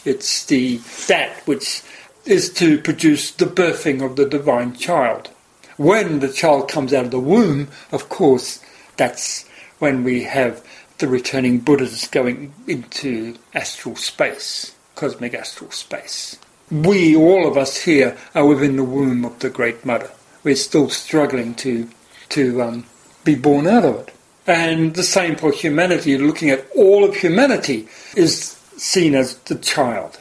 It's 0.06 0.46
the 0.46 0.78
that 1.10 1.46
which 1.46 1.82
is 2.24 2.54
to 2.54 2.80
produce 2.80 3.32
the 3.32 3.48
birthing 3.48 4.02
of 4.02 4.16
the 4.16 4.30
divine 4.30 4.74
child 4.74 5.30
when 5.76 6.20
the 6.20 6.32
child 6.32 6.70
comes 6.70 6.94
out 6.94 7.04
of 7.04 7.12
the 7.12 7.20
womb, 7.20 7.68
of 7.92 8.08
course, 8.08 8.64
that's 8.96 9.46
when 9.80 10.06
we 10.06 10.24
have 10.24 10.66
the 11.00 11.08
returning 11.10 11.60
Buddhas 11.60 12.08
going 12.08 12.54
into 12.66 13.36
astral 13.54 13.98
space, 13.98 14.74
cosmic 14.96 15.34
astral 15.34 15.72
space. 15.72 16.38
We, 16.72 17.16
all 17.16 17.48
of 17.48 17.58
us 17.58 17.78
here, 17.78 18.18
are 18.34 18.46
within 18.46 18.78
the 18.78 18.84
womb 18.84 19.26
of 19.26 19.40
the 19.40 19.50
Great 19.50 19.86
Mother. 19.86 20.10
We're 20.44 20.56
still 20.56 20.90
struggling 20.90 21.54
to, 21.56 21.90
to 22.30 22.62
um, 22.62 22.86
be 23.24 23.36
born 23.36 23.68
out 23.68 23.86
of 23.86 23.96
it. 24.08 24.14
And 24.48 24.96
the 24.96 25.04
same 25.04 25.36
for 25.36 25.52
humanity, 25.52 26.18
looking 26.18 26.50
at 26.50 26.66
all 26.76 27.04
of 27.04 27.16
humanity, 27.16 27.88
is 28.16 28.58
seen 28.78 29.14
as 29.16 29.36
the 29.36 29.56
child 29.56 30.20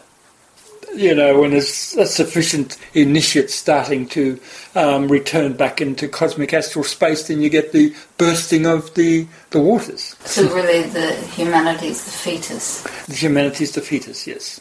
you 0.94 1.14
know, 1.14 1.40
when 1.40 1.50
there's 1.52 1.94
a 1.96 2.06
sufficient 2.06 2.78
initiate 2.94 3.50
starting 3.50 4.06
to 4.08 4.40
um, 4.74 5.08
return 5.08 5.52
back 5.52 5.80
into 5.80 6.08
cosmic 6.08 6.52
astral 6.52 6.84
space, 6.84 7.28
then 7.28 7.40
you 7.40 7.48
get 7.48 7.72
the 7.72 7.94
bursting 8.18 8.66
of 8.66 8.92
the, 8.94 9.26
the 9.50 9.60
waters. 9.60 10.16
So 10.24 10.42
really 10.54 10.88
the 10.88 11.14
humanity 11.32 11.88
is 11.88 12.04
the 12.04 12.10
fetus. 12.10 12.82
The 13.06 13.14
humanity 13.14 13.64
is 13.64 13.72
the 13.72 13.80
fetus, 13.80 14.26
yes. 14.26 14.60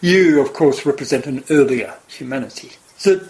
You, 0.00 0.40
of 0.40 0.52
course, 0.52 0.86
represent 0.86 1.26
an 1.26 1.44
earlier 1.50 1.94
humanity. 2.08 2.72
So 2.96 3.20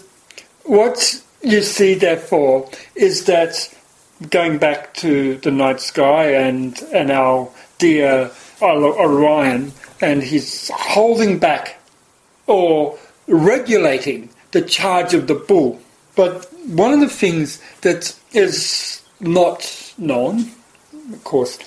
what 0.64 1.22
you 1.42 1.62
see, 1.62 1.94
therefore, 1.94 2.70
is 2.94 3.24
that 3.24 3.74
going 4.28 4.58
back 4.58 4.94
to 4.94 5.36
the 5.38 5.50
night 5.50 5.80
sky 5.80 6.32
and, 6.34 6.80
and 6.92 7.10
our 7.10 7.50
dear 7.78 8.30
Orion, 8.62 9.72
and 10.00 10.22
he's 10.22 10.70
holding 10.74 11.38
back 11.38 11.80
or 12.46 12.98
regulating 13.26 14.30
the 14.52 14.62
charge 14.62 15.14
of 15.14 15.26
the 15.26 15.34
bull. 15.34 15.80
But 16.14 16.52
one 16.66 16.92
of 16.92 17.00
the 17.00 17.08
things 17.08 17.60
that 17.80 18.14
is 18.32 19.02
not 19.20 19.94
known, 19.96 20.50
of 21.12 21.24
course, 21.24 21.58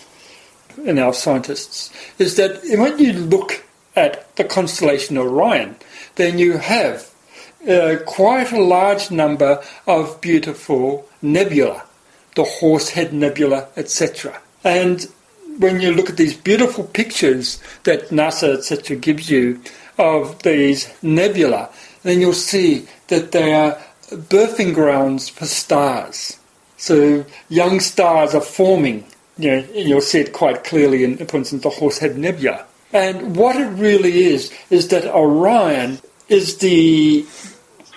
in 0.83 0.99
our 0.99 1.13
scientists, 1.13 1.91
is 2.19 2.35
that 2.35 2.61
when 2.63 2.99
you 2.99 3.13
look 3.13 3.63
at 3.95 4.35
the 4.35 4.43
constellation 4.43 5.17
Orion, 5.17 5.75
then 6.15 6.37
you 6.37 6.57
have 6.57 7.11
uh, 7.67 7.97
quite 8.05 8.51
a 8.51 8.61
large 8.61 9.11
number 9.11 9.63
of 9.87 10.19
beautiful 10.21 11.07
nebula, 11.21 11.83
the 12.35 12.43
Horsehead 12.43 13.13
Nebula, 13.13 13.67
etc. 13.77 14.41
And 14.63 15.07
when 15.57 15.79
you 15.79 15.93
look 15.93 16.09
at 16.09 16.17
these 16.17 16.35
beautiful 16.35 16.83
pictures 16.83 17.61
that 17.83 18.09
NASA, 18.09 18.57
etc., 18.57 18.97
gives 18.97 19.29
you 19.29 19.61
of 19.97 20.41
these 20.43 20.91
nebula, 21.03 21.69
then 22.01 22.19
you'll 22.19 22.33
see 22.33 22.87
that 23.07 23.31
they 23.31 23.53
are 23.53 23.77
birthing 24.09 24.73
grounds 24.73 25.29
for 25.29 25.45
stars. 25.45 26.39
So 26.77 27.25
young 27.49 27.79
stars 27.79 28.35
are 28.35 28.41
forming. 28.41 29.05
You 29.37 29.51
know, 29.51 29.67
you'll 29.73 30.01
see 30.01 30.19
it 30.19 30.33
quite 30.33 30.63
clearly 30.63 31.03
in, 31.03 31.17
for 31.27 31.37
instance, 31.37 31.63
the 31.63 31.69
Horsehead 31.69 32.17
Nebula. 32.17 32.65
And 32.93 33.35
what 33.35 33.55
it 33.55 33.69
really 33.69 34.25
is 34.25 34.53
is 34.69 34.89
that 34.89 35.05
Orion 35.05 35.99
is 36.29 36.57
the, 36.59 37.25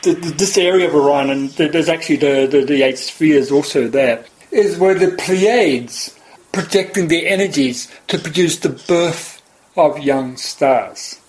the, 0.02 0.14
this 0.14 0.56
area 0.56 0.88
of 0.88 0.94
Orion, 0.94 1.30
and 1.30 1.50
there's 1.50 1.90
actually 1.90 2.16
the, 2.16 2.46
the, 2.50 2.64
the 2.64 2.82
eight 2.82 2.98
spheres 2.98 3.52
also 3.52 3.88
there, 3.88 4.24
is 4.50 4.78
where 4.78 4.94
the 4.94 5.10
Pleiades 5.12 6.18
projecting 6.52 7.08
their 7.08 7.26
energies 7.26 7.92
to 8.08 8.18
produce 8.18 8.58
the 8.60 8.70
birth 8.70 9.42
of 9.76 9.98
young 9.98 10.38
stars. 10.38 11.20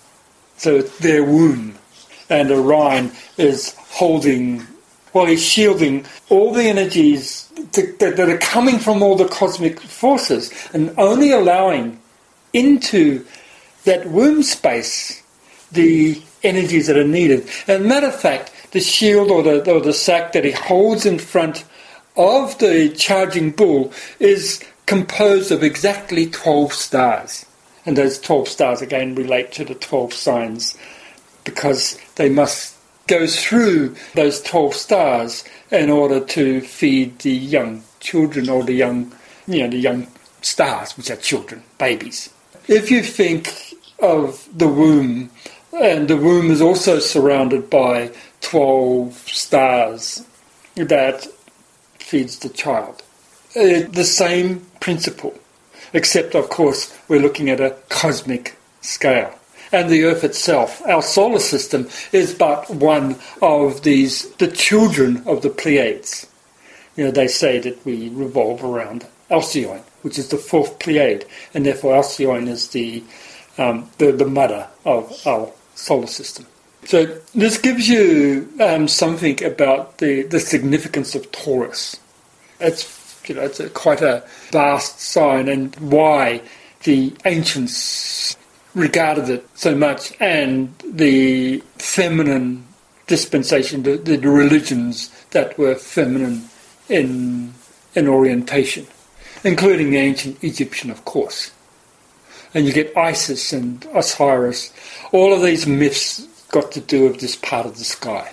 So 0.56 0.82
their 0.82 1.24
womb. 1.24 1.76
And 2.30 2.50
Orion 2.50 3.12
is 3.38 3.76
holding, 3.90 4.66
well, 5.14 5.26
he's 5.26 5.44
shielding 5.44 6.06
all 6.30 6.54
the 6.54 6.64
energies 6.64 7.50
that 7.74 8.20
are 8.20 8.38
coming 8.38 8.80
from 8.80 9.04
all 9.04 9.16
the 9.16 9.28
cosmic 9.28 9.80
forces 9.80 10.52
and 10.74 10.94
only 10.98 11.32
allowing 11.32 12.00
into 12.54 13.26
that 13.88 14.06
womb 14.06 14.44
space 14.44 15.24
the 15.72 16.22
energies 16.44 16.88
that 16.88 16.98
are 16.98 17.08
needed. 17.08 17.50
And 17.67 17.86
matter 17.86 18.08
of 18.08 18.20
fact, 18.20 18.51
the 18.72 18.79
shield 18.79 19.32
or 19.32 19.41
the, 19.44 19.70
or 19.72 19.82
the 19.82 19.94
sack 19.94 20.34
that 20.34 20.46
he 20.46 20.51
holds 20.51 21.06
in 21.06 21.20
front 21.20 21.65
of 22.15 22.58
the 22.60 22.89
charging 22.89 23.51
bull 23.51 23.91
is 24.20 24.63
composed 24.86 25.51
of 25.51 25.63
exactly 25.63 26.27
12 26.27 26.74
stars. 26.74 27.46
And 27.86 27.98
those 27.98 28.20
12 28.20 28.48
stars 28.48 28.82
again 28.82 29.15
relate 29.15 29.51
to 29.53 29.65
the 29.65 29.75
12 29.75 30.13
signs 30.13 30.77
because 31.44 31.98
they 32.15 32.29
must 32.29 32.75
go 33.08 33.25
through 33.25 33.96
those 34.15 34.41
12 34.41 34.74
stars 34.74 35.44
in 35.72 35.89
order 35.89 36.20
to 36.20 36.60
feed 36.62 37.20
the 37.20 37.32
young 37.32 37.84
children 38.00 38.50
or 38.50 38.63
the 38.63 38.74
young, 38.74 39.13
you 39.48 39.63
know, 39.63 39.70
the 39.70 39.77
young 39.77 40.08
stars, 40.41 40.98
which 40.98 41.10
are 41.10 41.15
children, 41.15 41.63
babies. 41.77 42.29
If 42.67 42.91
you 42.91 43.01
think 43.01 43.67
of 44.00 44.48
the 44.56 44.68
womb, 44.68 45.32
and 45.74 46.08
the 46.08 46.18
womb 46.18 46.51
is 46.51 46.62
also 46.62 47.00
surrounded 47.00 47.70
by 47.70 48.12
12 48.42 49.13
stars 49.27 50.25
that 50.75 51.27
feeds 52.00 52.39
the 52.39 52.50
child. 52.50 53.04
Uh, 53.56 53.88
the 53.89 54.04
same 54.04 54.66
principle, 54.80 55.38
except, 55.94 56.36
of 56.36 56.50
course, 56.50 56.96
we're 57.08 57.20
looking 57.20 57.50
at 57.50 57.60
a 57.60 57.75
cosmic 57.89 58.58
scale. 58.82 59.34
And 59.72 59.89
the 59.89 60.06
Earth 60.06 60.24
itself, 60.24 60.82
our 60.86 61.01
solar 61.01 61.39
system, 61.39 61.89
is 62.12 62.34
but 62.34 62.70
one 62.70 63.18
of 63.42 63.84
these, 63.84 64.30
the 64.36 64.48
children 64.48 65.24
of 65.25 65.42
the 65.42 65.50
Pleiades. 65.50 66.27
You 66.96 67.06
know, 67.06 67.12
they 67.12 67.27
say 67.27 67.60
that 67.60 67.86
we 67.86 68.10
revolve 68.10 68.63
around 68.63 69.06
Alcyone, 69.30 69.84
which 70.04 70.18
is 70.18 70.30
the 70.30 70.38
fourth 70.38 70.80
Pleiade, 70.80 71.25
and 71.54 71.66
therefore 71.66 71.96
Alcyone 71.96 72.48
is 72.48 72.70
the, 72.70 73.04
um, 73.58 73.90
the, 73.98 74.12
the 74.12 74.26
mother 74.26 74.68
of 74.86 75.12
our 75.26 75.52
solar 75.76 76.08
system. 76.08 76.46
So 76.86 77.06
this 77.36 77.58
gives 77.58 77.90
you 77.90 78.50
um, 78.62 78.88
something 78.88 79.44
about 79.44 79.98
the, 79.98 80.24
the 80.24 80.40
significance 80.40 81.16
of 81.16 81.32
Taurus. 81.32 82.00
It's 82.60 83.22
you 83.28 83.36
know 83.36 83.42
it's 83.42 83.60
a, 83.60 83.70
quite 83.70 84.02
a 84.02 84.24
vast 84.52 85.00
sign, 85.00 85.50
and 85.50 85.76
why 85.78 86.42
the 86.84 87.14
ancients 87.26 88.38
regarded 88.74 89.30
it 89.30 89.48
so 89.56 89.76
much, 89.76 90.14
and 90.22 90.74
the 90.86 91.62
feminine 91.78 92.66
dispensation, 93.08 93.84
the, 93.84 93.98
the 93.98 94.18
religions 94.18 95.10
that 95.32 95.58
were 95.58 95.76
feminine 95.76 96.48
in 96.88 97.54
in 97.96 98.08
orientation, 98.08 98.88
including 99.44 99.90
the 99.90 99.98
ancient 99.98 100.42
Egyptian, 100.44 100.90
of 100.90 101.04
course. 101.04 101.52
And 102.54 102.66
you 102.66 102.74
get 102.74 102.96
Isis 102.98 103.54
and 103.54 103.86
Osiris. 103.94 104.74
All 105.12 105.34
of 105.34 105.42
these 105.42 105.68
myths 105.68 106.27
got 106.50 106.72
to 106.74 106.80
do 106.80 107.10
with 107.10 107.20
this 107.20 107.36
part 107.36 107.66
of 107.66 107.77
the 107.77 107.84
sky. 107.84 108.32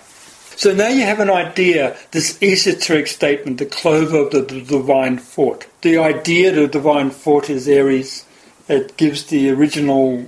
So 0.55 0.73
now 0.73 0.87
you 0.87 1.01
have 1.01 1.19
an 1.19 1.29
idea, 1.29 1.97
this 2.11 2.41
esoteric 2.41 3.07
statement, 3.07 3.57
the 3.57 3.65
clover 3.65 4.19
of 4.19 4.31
the, 4.31 4.41
the 4.41 4.61
divine 4.61 5.17
fort. 5.17 5.67
The 5.81 5.97
idea 5.97 6.49
of 6.49 6.55
the 6.55 6.67
divine 6.67 7.11
fort 7.11 7.49
is 7.49 7.67
Aries. 7.67 8.25
It 8.69 8.95
gives 8.95 9.25
the 9.25 9.49
original 9.49 10.25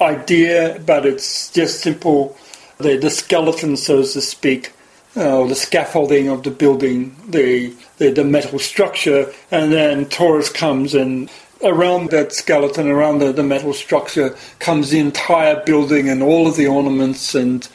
idea, 0.00 0.80
but 0.86 1.04
it's 1.04 1.50
just 1.50 1.80
simple, 1.80 2.36
the, 2.78 2.96
the 2.98 3.10
skeleton, 3.10 3.76
so 3.76 4.02
to 4.02 4.20
speak, 4.20 4.72
uh, 5.16 5.44
the 5.44 5.56
scaffolding 5.56 6.28
of 6.28 6.44
the 6.44 6.52
building, 6.52 7.16
the, 7.26 7.74
the, 7.96 8.10
the 8.10 8.24
metal 8.24 8.60
structure, 8.60 9.32
and 9.50 9.72
then 9.72 10.08
Taurus 10.08 10.50
comes 10.50 10.94
and 10.94 11.28
around 11.62 12.10
that 12.10 12.32
skeleton, 12.32 12.88
around 12.88 13.18
the, 13.18 13.32
the 13.32 13.42
metal 13.42 13.72
structure, 13.72 14.36
comes 14.58 14.90
the 14.90 14.98
entire 14.98 15.62
building 15.64 16.08
and 16.08 16.22
all 16.22 16.46
of 16.46 16.56
the 16.56 16.66
ornaments 16.66 17.34
and 17.34 17.68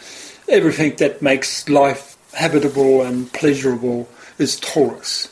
everything 0.47 0.95
that 0.97 1.21
makes 1.21 1.67
life 1.69 2.17
habitable 2.33 3.01
and 3.01 3.31
pleasurable 3.33 4.07
is 4.37 4.59
Taurus. 4.59 5.29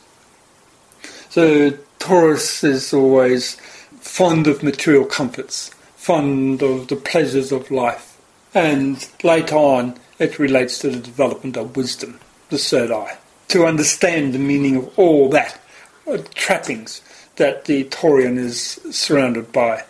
So 1.30 1.72
Taurus 2.00 2.64
is 2.64 2.94
always 2.94 3.56
fond 4.00 4.48
of 4.48 4.64
material 4.64 5.06
comforts, 5.06 5.70
fond 5.96 6.62
of 6.62 6.88
the 6.88 6.96
pleasures 6.96 7.52
of 7.52 7.72
life. 7.72 8.20
And 8.54 9.08
later 9.24 9.56
on, 9.56 9.98
it 10.20 10.40
relates 10.40 10.80
to 10.80 10.90
the 10.90 11.00
development 11.00 11.58
of 11.58 11.78
wisdom, 11.78 12.20
the 12.50 12.58
third 12.58 12.92
eye, 12.92 13.18
to 13.48 13.66
understand 13.66 14.34
the 14.34 14.40
meaning 14.40 14.76
of 14.76 15.00
all 15.00 15.30
that, 15.30 15.60
uh, 16.06 16.18
trappings 16.36 17.02
that 17.42 17.66
the 17.66 17.84
Taurian 17.86 18.38
is 18.38 18.80
surrounded 18.92 19.52
by. 19.52 19.84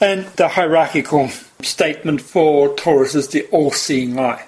And 0.00 0.26
the 0.36 0.46
hierarchical 0.46 1.30
statement 1.60 2.20
for 2.20 2.76
Taurus 2.76 3.16
is 3.16 3.26
the 3.26 3.42
all 3.48 3.72
seeing 3.72 4.20
eye. 4.20 4.46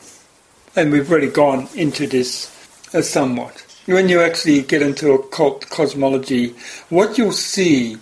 And 0.76 0.92
we've 0.92 1.10
already 1.10 1.30
gone 1.30 1.66
into 1.74 2.06
this 2.06 2.46
uh, 2.94 3.02
somewhat. 3.02 3.66
When 3.86 4.08
you 4.08 4.20
actually 4.20 4.62
get 4.62 4.82
into 4.82 5.10
occult 5.10 5.68
cosmology, 5.68 6.54
what 6.90 7.18
you'll 7.18 7.32
see, 7.32 7.96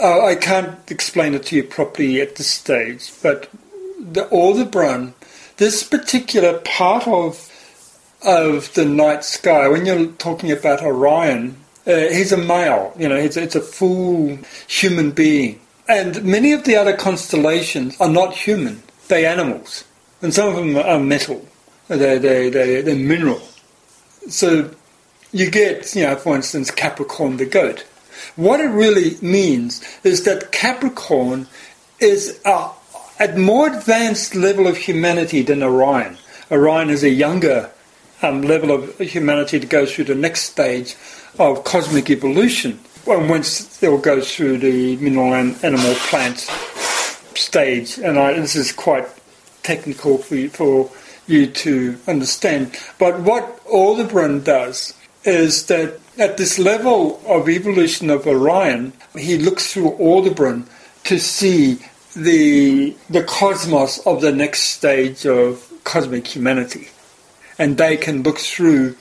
uh, 0.00 0.24
I 0.24 0.34
can't 0.36 0.90
explain 0.90 1.34
it 1.34 1.42
to 1.46 1.56
you 1.56 1.64
properly 1.64 2.22
at 2.22 2.36
this 2.36 2.48
stage, 2.48 3.12
but 3.22 3.50
the 4.00 4.30
Aldebaran, 4.30 5.12
this 5.58 5.82
particular 5.82 6.58
part 6.60 7.06
of 7.06 7.44
of 8.22 8.72
the 8.74 8.84
night 8.84 9.24
sky, 9.24 9.68
when 9.68 9.84
you're 9.84 10.06
talking 10.12 10.50
about 10.50 10.82
Orion, 10.82 11.56
uh, 11.88 11.96
he's 12.12 12.32
a 12.32 12.36
male, 12.36 12.92
you 12.98 13.08
know, 13.08 13.16
it's, 13.16 13.36
it's 13.36 13.56
a 13.56 13.60
full 13.60 14.38
human 14.66 15.10
being. 15.10 15.60
And 15.88 16.22
many 16.22 16.52
of 16.52 16.64
the 16.64 16.76
other 16.76 16.94
constellations 16.94 17.98
are 17.98 18.10
not 18.10 18.34
human, 18.34 18.82
they're 19.08 19.28
animals. 19.28 19.84
And 20.20 20.34
some 20.34 20.48
of 20.48 20.56
them 20.56 20.76
are 20.76 21.00
metal, 21.00 21.46
they're, 21.88 22.18
they're, 22.18 22.50
they're, 22.50 22.82
they're 22.82 22.96
mineral. 22.96 23.40
So 24.28 24.70
you 25.32 25.50
get, 25.50 25.94
you 25.94 26.02
know, 26.02 26.16
for 26.16 26.36
instance, 26.36 26.70
Capricorn 26.70 27.38
the 27.38 27.46
goat. 27.46 27.86
What 28.36 28.60
it 28.60 28.68
really 28.68 29.16
means 29.22 29.82
is 30.04 30.24
that 30.24 30.52
Capricorn 30.52 31.46
is 32.00 32.40
a, 32.44 32.70
at 33.18 33.38
more 33.38 33.68
advanced 33.68 34.34
level 34.34 34.66
of 34.66 34.76
humanity 34.76 35.42
than 35.42 35.62
Orion. 35.62 36.18
Orion 36.50 36.90
is 36.90 37.02
a 37.02 37.10
younger 37.10 37.70
um, 38.22 38.42
level 38.42 38.70
of 38.70 38.98
humanity 38.98 39.58
that 39.58 39.70
goes 39.70 39.94
through 39.94 40.04
the 40.04 40.14
next 40.14 40.42
stage 40.42 40.96
of 41.38 41.64
cosmic 41.64 42.10
evolution. 42.10 42.78
And 43.06 43.30
once 43.30 43.78
they'll 43.78 43.98
go 43.98 44.20
through 44.20 44.58
the 44.58 44.96
mineral 44.96 45.34
and 45.34 45.56
animal 45.64 45.94
plant 45.94 46.40
stage, 47.34 47.98
and 47.98 48.18
I, 48.18 48.34
this 48.34 48.56
is 48.56 48.72
quite 48.72 49.06
technical 49.62 50.18
for 50.18 50.34
you, 50.34 50.48
for 50.50 50.90
you 51.26 51.46
to 51.46 51.98
understand. 52.06 52.76
But 52.98 53.20
what 53.20 53.60
Aldebaran 53.66 54.42
does 54.42 54.94
is 55.24 55.66
that 55.66 56.00
at 56.18 56.36
this 56.36 56.58
level 56.58 57.22
of 57.26 57.48
evolution 57.48 58.10
of 58.10 58.26
Orion, 58.26 58.92
he 59.16 59.38
looks 59.38 59.72
through 59.72 59.92
Aldebaran 59.92 60.66
to 61.04 61.18
see 61.18 61.78
the 62.16 62.96
the 63.08 63.22
cosmos 63.22 64.04
of 64.06 64.20
the 64.20 64.32
next 64.32 64.62
stage 64.62 65.24
of 65.26 65.70
cosmic 65.84 66.26
humanity, 66.26 66.88
and 67.58 67.76
they 67.76 67.96
can 67.96 68.22
look 68.22 68.38
through 68.38 68.96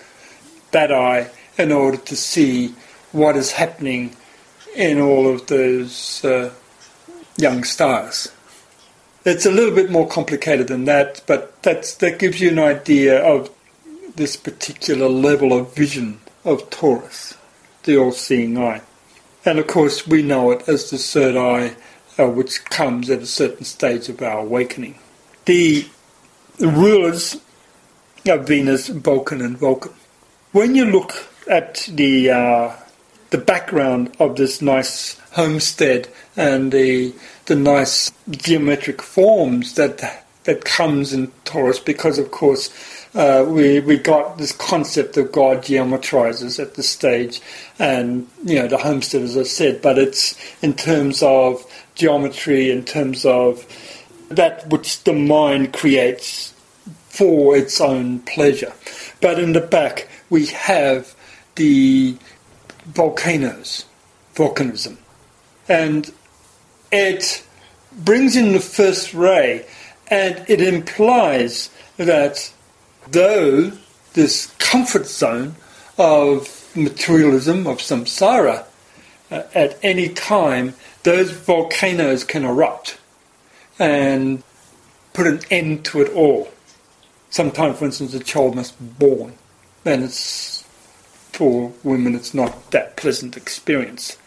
that 0.72 0.92
eye 0.92 1.30
in 1.58 1.72
order 1.72 1.98
to 1.98 2.16
see 2.16 2.74
what 3.12 3.36
is 3.36 3.52
happening 3.52 4.16
in 4.76 5.00
all 5.00 5.28
of 5.28 5.48
those 5.48 6.24
uh, 6.24 6.54
young 7.38 7.64
stars. 7.64 8.32
It's 9.26 9.46
a 9.46 9.52
little 9.52 9.76
bit 9.76 9.92
more 9.92 10.08
complicated 10.08 10.68
than 10.68 10.86
that, 10.86 11.22
but 11.26 11.62
that's, 11.64 11.96
that 11.96 12.20
gives 12.20 12.40
you 12.40 12.50
an 12.50 12.60
idea 12.60 13.22
of 13.22 13.50
this 14.16 14.38
particular 14.38 15.10
level 15.10 15.54
of 15.54 15.76
vision 15.76 16.20
of 16.46 16.70
Taurus, 16.70 17.36
the 17.84 17.98
all 17.98 18.12
seeing 18.12 18.58
eye. 18.58 18.82
And 19.46 19.60
of 19.60 19.68
course, 19.68 20.08
we 20.08 20.22
know 20.22 20.52
it 20.52 20.68
as 20.68 20.90
the 20.90 20.98
third 20.98 21.36
eye, 21.36 21.76
uh, 22.18 22.30
which 22.30 22.66
comes 22.66 23.10
at 23.10 23.22
a 23.22 23.26
certain 23.26 23.66
stage 23.66 24.10
of 24.10 24.22
our 24.22 24.40
awakening. 24.40 24.96
The 25.46 25.88
rulers 26.60 27.40
are 28.30 28.38
Venus, 28.38 28.88
Vulcan, 28.88 29.42
and 29.42 29.58
Vulcan. 29.58 29.94
When 30.52 30.76
you 30.76 30.86
look 30.86 31.28
at 31.50 31.90
the 31.92 32.30
uh, 32.30 32.76
the 33.30 33.38
background 33.38 34.16
of 34.20 34.36
this 34.36 34.62
nice 34.62 35.20
homestead 35.32 36.08
and 36.36 36.72
the 36.72 37.14
the 37.46 37.56
nice 37.56 38.12
geometric 38.30 39.02
forms 39.02 39.76
that 39.76 40.24
that 40.44 40.64
comes 40.64 41.12
in 41.12 41.32
Taurus, 41.44 41.80
because 41.80 42.18
of 42.18 42.32
course 42.32 42.72
uh, 43.16 43.46
we 43.48 43.80
we 43.82 43.98
got 43.98 44.38
this 44.38 44.52
concept 44.52 45.18
of 45.18 45.32
God 45.32 45.64
geometrizes 45.64 46.60
at 46.60 46.76
this 46.76 46.90
stage, 46.90 47.42
and 47.80 48.28
you 48.46 48.56
know 48.56 48.68
the 48.68 48.78
homestead, 48.78 49.24
as 49.24 49.38
I 49.38 49.44
said, 49.44 49.82
but 49.82 49.98
it's 49.98 50.36
in 50.62 50.74
terms 50.74 51.22
of 51.22 51.66
geometry, 51.96 52.72
in 52.72 52.86
terms 52.86 53.26
of 53.26 53.66
that 54.30 54.70
which 54.70 55.04
the 55.04 55.14
mind 55.14 55.74
creates 55.74 56.54
for 57.10 57.58
its 57.58 57.82
own 57.82 58.20
pleasure. 58.20 58.74
But 59.22 59.40
in 59.40 59.54
the 59.54 59.62
back, 59.62 60.08
we 60.30 60.46
have 60.48 61.16
the 61.58 62.18
volcanoes, 62.86 63.86
volcanism. 64.34 64.98
And 65.68 66.12
it 66.92 67.46
brings 67.92 68.36
in 68.36 68.54
the 68.54 68.60
first 68.60 69.14
ray 69.14 69.66
and 70.08 70.46
it 70.48 70.62
implies 70.62 71.70
that 71.98 72.52
though 73.12 73.72
this 74.14 74.48
comfort 74.60 75.06
zone 75.06 75.56
of 75.98 76.72
materialism, 76.76 77.68
of 77.68 77.78
samsara, 77.78 78.66
uh, 79.30 79.44
at 79.54 79.78
any 79.84 80.10
time, 80.10 80.74
those 81.04 81.32
volcanoes 81.32 82.24
can 82.24 82.46
erupt 82.46 82.98
and 83.80 84.44
put 85.14 85.28
an 85.28 85.42
end 85.52 85.84
to 85.86 86.02
it 86.02 86.12
all. 86.14 86.50
Sometime, 87.30 87.74
for 87.74 87.86
instance, 87.86 88.14
a 88.14 88.20
child 88.20 88.56
must 88.56 88.80
be 88.80 88.86
born, 89.06 89.34
and 89.84 90.04
it's 90.06 90.57
for 91.38 91.72
women, 91.84 92.16
it's 92.16 92.34
not 92.34 92.72
that 92.72 92.98
pleasant 92.98 93.38
experience. 93.38 94.18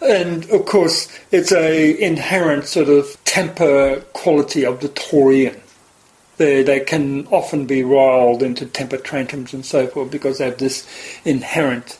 And 0.00 0.48
of 0.50 0.64
course, 0.64 1.08
it's 1.32 1.50
a 1.50 2.00
inherent 2.00 2.66
sort 2.66 2.88
of 2.88 3.16
temper 3.24 4.04
quality 4.12 4.64
of 4.64 4.80
the 4.80 4.88
Taurian. 4.90 5.60
They, 6.36 6.62
they 6.62 6.80
can 6.80 7.26
often 7.26 7.66
be 7.66 7.82
riled 7.82 8.44
into 8.44 8.64
temper 8.64 8.96
tantrums 8.96 9.52
and 9.52 9.66
so 9.66 9.88
forth 9.88 10.12
because 10.12 10.38
they 10.38 10.44
have 10.44 10.58
this 10.58 10.86
inherent 11.24 11.98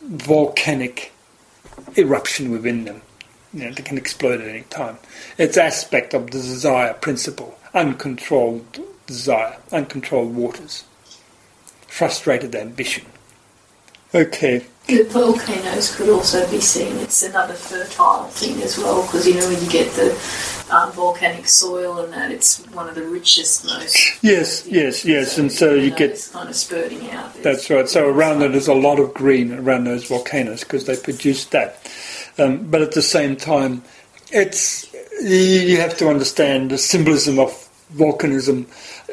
volcanic 0.00 1.12
eruption 1.98 2.52
within 2.52 2.84
them. 2.84 3.02
You 3.52 3.64
know, 3.64 3.72
they 3.72 3.82
can 3.82 3.98
explode 3.98 4.40
at 4.40 4.48
any 4.48 4.62
time. 4.62 4.96
It's 5.38 5.56
aspect 5.56 6.14
of 6.14 6.26
the 6.26 6.38
desire 6.38 6.94
principle, 6.94 7.58
uncontrolled 7.74 8.78
desire, 9.06 9.56
uncontrolled 9.72 10.36
waters, 10.36 10.84
frustrated 11.88 12.54
ambition. 12.54 13.04
Okay. 14.14 14.66
The 14.88 15.04
volcanoes 15.04 15.94
could 15.96 16.08
also 16.08 16.48
be 16.50 16.60
seen. 16.60 16.96
It's 16.98 17.22
another 17.22 17.54
fertile 17.54 18.24
thing 18.24 18.60
as 18.62 18.76
well 18.76 19.02
because 19.02 19.26
you 19.28 19.34
know 19.34 19.48
when 19.48 19.62
you 19.62 19.70
get 19.70 19.90
the 19.92 20.10
um, 20.70 20.90
volcanic 20.92 21.46
soil 21.46 22.00
and 22.00 22.12
that, 22.12 22.30
it's 22.32 22.58
one 22.70 22.88
of 22.88 22.94
the 22.96 23.04
richest, 23.06 23.64
most. 23.64 24.22
Yes, 24.22 24.66
yes, 24.66 25.04
yes, 25.04 25.38
and 25.38 25.50
so 25.52 25.74
you 25.74 25.90
get 25.90 26.10
it's 26.10 26.28
kind 26.30 26.48
of 26.48 26.56
spurting 26.56 27.10
out. 27.10 27.32
There's- 27.34 27.44
That's 27.58 27.70
right. 27.70 27.88
So 27.88 28.08
around 28.08 28.40
there, 28.40 28.48
there's 28.48 28.68
a 28.68 28.74
lot 28.74 28.98
of 28.98 29.14
green 29.14 29.52
around 29.52 29.84
those 29.84 30.04
volcanoes 30.08 30.60
because 30.64 30.84
they 30.86 30.96
produce 30.96 31.44
that. 31.46 31.78
Um, 32.38 32.68
but 32.70 32.82
at 32.82 32.92
the 32.92 33.02
same 33.02 33.36
time, 33.36 33.82
it's 34.32 34.92
you 35.22 35.76
have 35.78 35.96
to 35.98 36.08
understand 36.08 36.70
the 36.72 36.78
symbolism 36.78 37.38
of 37.38 37.50
volcanism, 37.94 38.66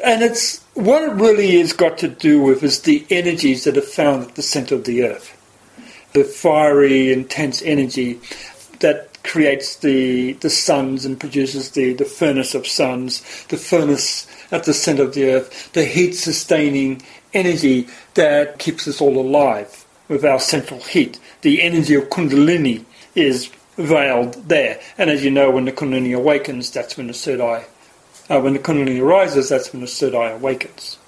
and 0.04 0.22
it's 0.22 0.62
what 0.74 1.02
it 1.02 1.12
really 1.12 1.58
has 1.58 1.72
got 1.72 1.98
to 1.98 2.08
do 2.08 2.42
with 2.42 2.62
is 2.62 2.82
the 2.82 3.06
energies 3.10 3.64
that 3.64 3.76
are 3.76 3.82
found 3.82 4.24
at 4.24 4.34
the 4.34 4.42
center 4.42 4.74
of 4.74 4.84
the 4.84 5.04
earth, 5.04 5.36
the 6.12 6.24
fiery, 6.24 7.12
intense 7.12 7.62
energy 7.62 8.20
that 8.80 9.22
creates 9.22 9.76
the 9.76 10.32
the 10.34 10.50
suns 10.50 11.04
and 11.04 11.20
produces 11.20 11.72
the 11.72 11.92
the 11.94 12.04
furnace 12.04 12.54
of 12.54 12.66
suns, 12.66 13.20
the 13.46 13.56
furnace 13.56 14.26
at 14.50 14.64
the 14.64 14.74
center 14.74 15.02
of 15.02 15.14
the 15.14 15.30
earth, 15.30 15.72
the 15.72 15.84
heat 15.84 16.12
sustaining 16.12 17.02
energy 17.32 17.86
that 18.14 18.58
keeps 18.58 18.88
us 18.88 19.00
all 19.00 19.18
alive 19.18 19.84
with 20.08 20.24
our 20.24 20.40
central 20.40 20.80
heat. 20.80 21.20
The 21.42 21.62
energy 21.62 21.94
of 21.94 22.04
Kundalini 22.10 22.84
is 23.14 23.50
veiled 23.76 24.34
there. 24.48 24.80
And 24.98 25.08
as 25.10 25.24
you 25.24 25.30
know, 25.30 25.50
when 25.50 25.64
the 25.64 25.72
Kundalini 25.72 26.16
awakens, 26.16 26.70
that's 26.70 26.96
when 26.96 27.06
the 27.06 27.12
third 27.12 27.40
eye, 27.40 27.66
uh, 28.30 28.40
when 28.40 28.54
the 28.54 28.58
Kundalini 28.58 29.02
arises, 29.02 29.48
that's 29.50 29.72
when 29.72 29.82
the 29.82 29.86
third 29.86 30.14
eye 30.14 30.30
awakens. 30.30 30.98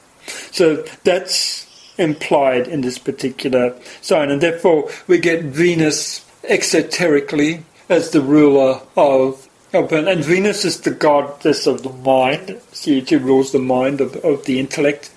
So 0.50 0.85
that's 1.04 1.94
implied 1.98 2.68
in 2.68 2.80
this 2.80 2.98
particular 2.98 3.74
sign. 4.00 4.30
And 4.30 4.40
therefore, 4.40 4.90
we 5.06 5.18
get 5.18 5.44
Venus 5.44 6.26
exoterically 6.42 7.62
as 7.88 8.11
the 8.11 8.20
ruler 8.20 8.80
of 8.96 9.48
of- 9.72 9.90
and 9.92 10.22
Venus 10.22 10.66
is 10.66 10.82
the 10.82 10.90
goddess 10.90 11.66
of 11.66 11.82
the 11.82 11.88
mind. 11.88 12.61
She, 12.74 13.02
she 13.02 13.16
rules 13.16 13.52
the 13.52 13.58
mind 13.58 14.02
of, 14.02 14.16
of 14.16 14.44
the 14.44 14.61
intellect. 14.61 15.11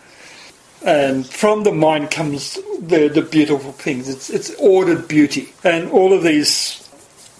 And 0.81 1.27
from 1.27 1.63
the 1.63 1.73
mind 1.73 2.09
comes 2.11 2.55
the, 2.79 3.09
the 3.09 3.21
beautiful 3.21 3.73
things. 3.73 4.07
It's, 4.07 4.29
it's 4.29 4.55
ordered 4.55 5.09
beauty. 5.09 5.53
And 5.65 5.89
all 5.91 6.13
of 6.13 6.23
these 6.23 6.87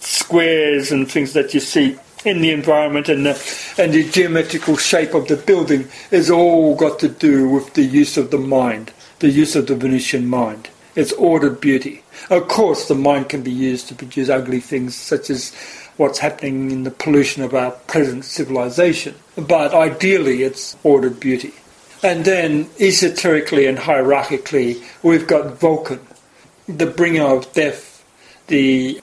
squares 0.00 0.92
and 0.92 1.10
things 1.10 1.32
that 1.32 1.54
you 1.54 1.60
see 1.60 1.96
in 2.26 2.40
the 2.40 2.50
environment 2.50 3.08
and 3.08 3.24
the, 3.24 3.74
and 3.78 3.94
the 3.94 4.08
geometrical 4.10 4.76
shape 4.76 5.14
of 5.14 5.28
the 5.28 5.36
building 5.36 5.88
is 6.10 6.28
all 6.28 6.74
got 6.74 6.98
to 6.98 7.08
do 7.08 7.48
with 7.48 7.72
the 7.74 7.84
use 7.84 8.16
of 8.16 8.32
the 8.32 8.38
mind, 8.38 8.92
the 9.20 9.30
use 9.30 9.54
of 9.54 9.68
the 9.68 9.76
Venusian 9.76 10.26
mind. 10.26 10.68
It's 10.96 11.12
ordered 11.12 11.60
beauty. 11.60 12.02
Of 12.28 12.48
course, 12.48 12.88
the 12.88 12.94
mind 12.94 13.28
can 13.28 13.42
be 13.42 13.52
used 13.52 13.86
to 13.88 13.94
produce 13.94 14.28
ugly 14.28 14.60
things 14.60 14.96
such 14.96 15.30
as 15.30 15.54
what's 15.98 16.18
happening 16.18 16.70
in 16.70 16.82
the 16.82 16.90
pollution 16.90 17.42
of 17.42 17.54
our 17.54 17.70
present 17.70 18.24
civilization. 18.24 19.14
But 19.36 19.72
ideally, 19.72 20.42
it's 20.42 20.76
ordered 20.82 21.20
beauty. 21.20 21.52
And 22.02 22.24
then, 22.24 22.68
esoterically 22.80 23.66
and 23.66 23.78
hierarchically, 23.78 24.82
we've 25.02 25.26
got 25.26 25.58
Vulcan, 25.58 26.00
the 26.66 26.86
bringer 26.86 27.24
of 27.24 27.52
death, 27.52 28.04
the 28.48 29.00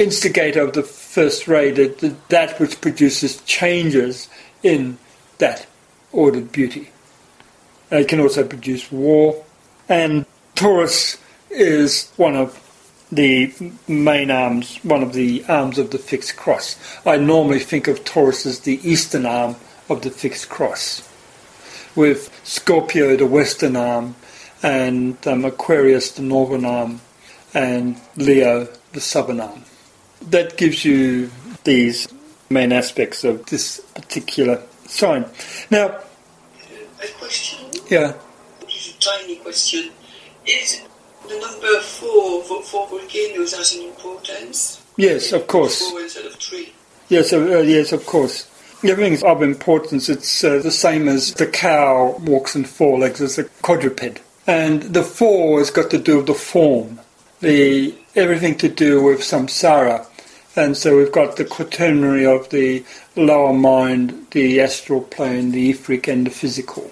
instigator 0.00 0.62
of 0.62 0.72
the 0.72 0.82
first 0.82 1.46
ray, 1.46 1.70
the, 1.70 2.16
that 2.28 2.58
which 2.58 2.80
produces 2.80 3.40
changes 3.42 4.28
in 4.62 4.98
that 5.38 5.66
ordered 6.12 6.50
beauty. 6.50 6.90
It 7.90 8.08
can 8.08 8.20
also 8.20 8.44
produce 8.44 8.90
war. 8.90 9.44
And 9.88 10.24
Taurus 10.54 11.18
is 11.50 12.10
one 12.16 12.36
of 12.36 12.66
the 13.12 13.52
main 13.88 14.30
arms, 14.30 14.78
one 14.84 15.02
of 15.02 15.12
the 15.12 15.44
arms 15.48 15.78
of 15.78 15.90
the 15.90 15.98
fixed 15.98 16.36
cross. 16.36 16.76
I 17.04 17.16
normally 17.16 17.58
think 17.58 17.88
of 17.88 18.04
Taurus 18.04 18.46
as 18.46 18.60
the 18.60 18.80
eastern 18.88 19.26
arm 19.26 19.56
of 19.88 20.02
the 20.02 20.10
fixed 20.10 20.48
cross, 20.48 21.08
with 21.96 22.30
Scorpio 22.44 23.16
the 23.16 23.26
western 23.26 23.74
arm, 23.76 24.14
and 24.62 25.16
um, 25.26 25.44
Aquarius 25.44 26.12
the 26.12 26.22
northern 26.22 26.64
arm, 26.64 27.00
and 27.52 28.00
Leo 28.16 28.68
the 28.92 29.00
southern 29.00 29.40
arm. 29.40 29.64
That 30.22 30.56
gives 30.56 30.84
you 30.84 31.30
these 31.64 32.08
main 32.50 32.72
aspects 32.72 33.24
of 33.24 33.46
this 33.46 33.80
particular 33.94 34.62
sign. 34.86 35.24
Now, 35.70 35.98
A 37.02 37.08
question, 37.18 37.58
yeah, 37.88 38.12
it's 38.62 38.94
a 38.94 38.98
tiny 39.00 39.36
question. 39.36 39.90
Is 40.46 40.82
the 41.28 41.38
number 41.38 41.80
four 41.80 42.42
for, 42.44 42.62
for 42.62 42.88
volcanoes 42.88 43.54
has 43.56 43.74
an 43.74 43.82
importance? 43.82 44.82
yes, 44.96 45.32
of 45.32 45.46
course. 45.46 45.80
Four 45.90 46.00
instead 46.00 46.26
of 46.26 46.34
three. 46.34 46.72
Yes, 47.08 47.32
uh, 47.32 47.62
yes, 47.64 47.92
of 47.92 48.04
course. 48.06 48.46
Everything's 48.84 49.22
of 49.22 49.42
importance. 49.42 50.08
It's 50.08 50.42
uh, 50.44 50.58
the 50.58 50.70
same 50.70 51.08
as 51.08 51.34
the 51.34 51.46
cow 51.46 52.16
walks 52.24 52.54
in 52.56 52.64
four 52.64 52.98
legs 52.98 53.20
as 53.20 53.38
a 53.38 53.44
quadruped, 53.62 54.20
and 54.46 54.82
the 54.82 55.02
four 55.02 55.58
has 55.58 55.70
got 55.70 55.90
to 55.90 55.98
do 55.98 56.18
with 56.18 56.26
the 56.26 56.34
form, 56.34 57.00
the 57.40 57.94
everything 58.16 58.56
to 58.58 58.68
do 58.68 59.02
with 59.02 59.20
samsara, 59.20 60.06
and 60.56 60.76
so 60.76 60.96
we've 60.96 61.12
got 61.12 61.36
the 61.36 61.44
quaternary 61.44 62.26
of 62.26 62.50
the 62.50 62.84
lower 63.16 63.52
mind, 63.52 64.26
the 64.32 64.60
astral 64.60 65.02
plane, 65.02 65.52
the 65.52 65.70
etheric, 65.70 66.08
and 66.08 66.26
the 66.26 66.30
physical. 66.30 66.90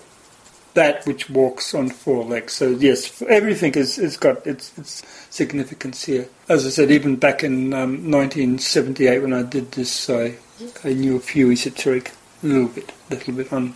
That 0.75 1.05
which 1.07 1.29
walks 1.29 1.75
on 1.75 1.88
four 1.88 2.25
legs. 2.25 2.53
So 2.53 2.68
yes, 2.68 3.21
everything 3.23 3.75
is 3.75 3.97
has 3.97 4.16
got 4.16 4.47
its, 4.47 4.77
its 4.79 5.03
significance 5.29 6.05
here. 6.05 6.29
As 6.49 6.66
I 6.66 6.71
said, 6.71 6.90
even 6.90 7.16
back 7.16 7.42
in 7.42 7.73
um, 7.75 8.11
1978 8.11 9.21
when 9.21 9.33
I 9.33 9.42
did 9.42 9.73
this, 9.73 10.09
I, 10.09 10.37
I 10.85 10.92
knew 10.92 11.16
a 11.16 11.21
few 11.21 11.51
esoteric, 11.51 12.12
a 12.42 12.47
little 12.47 12.68
bit, 12.68 12.92
a 13.11 13.14
little 13.14 13.35
bit 13.35 13.53
on 13.53 13.75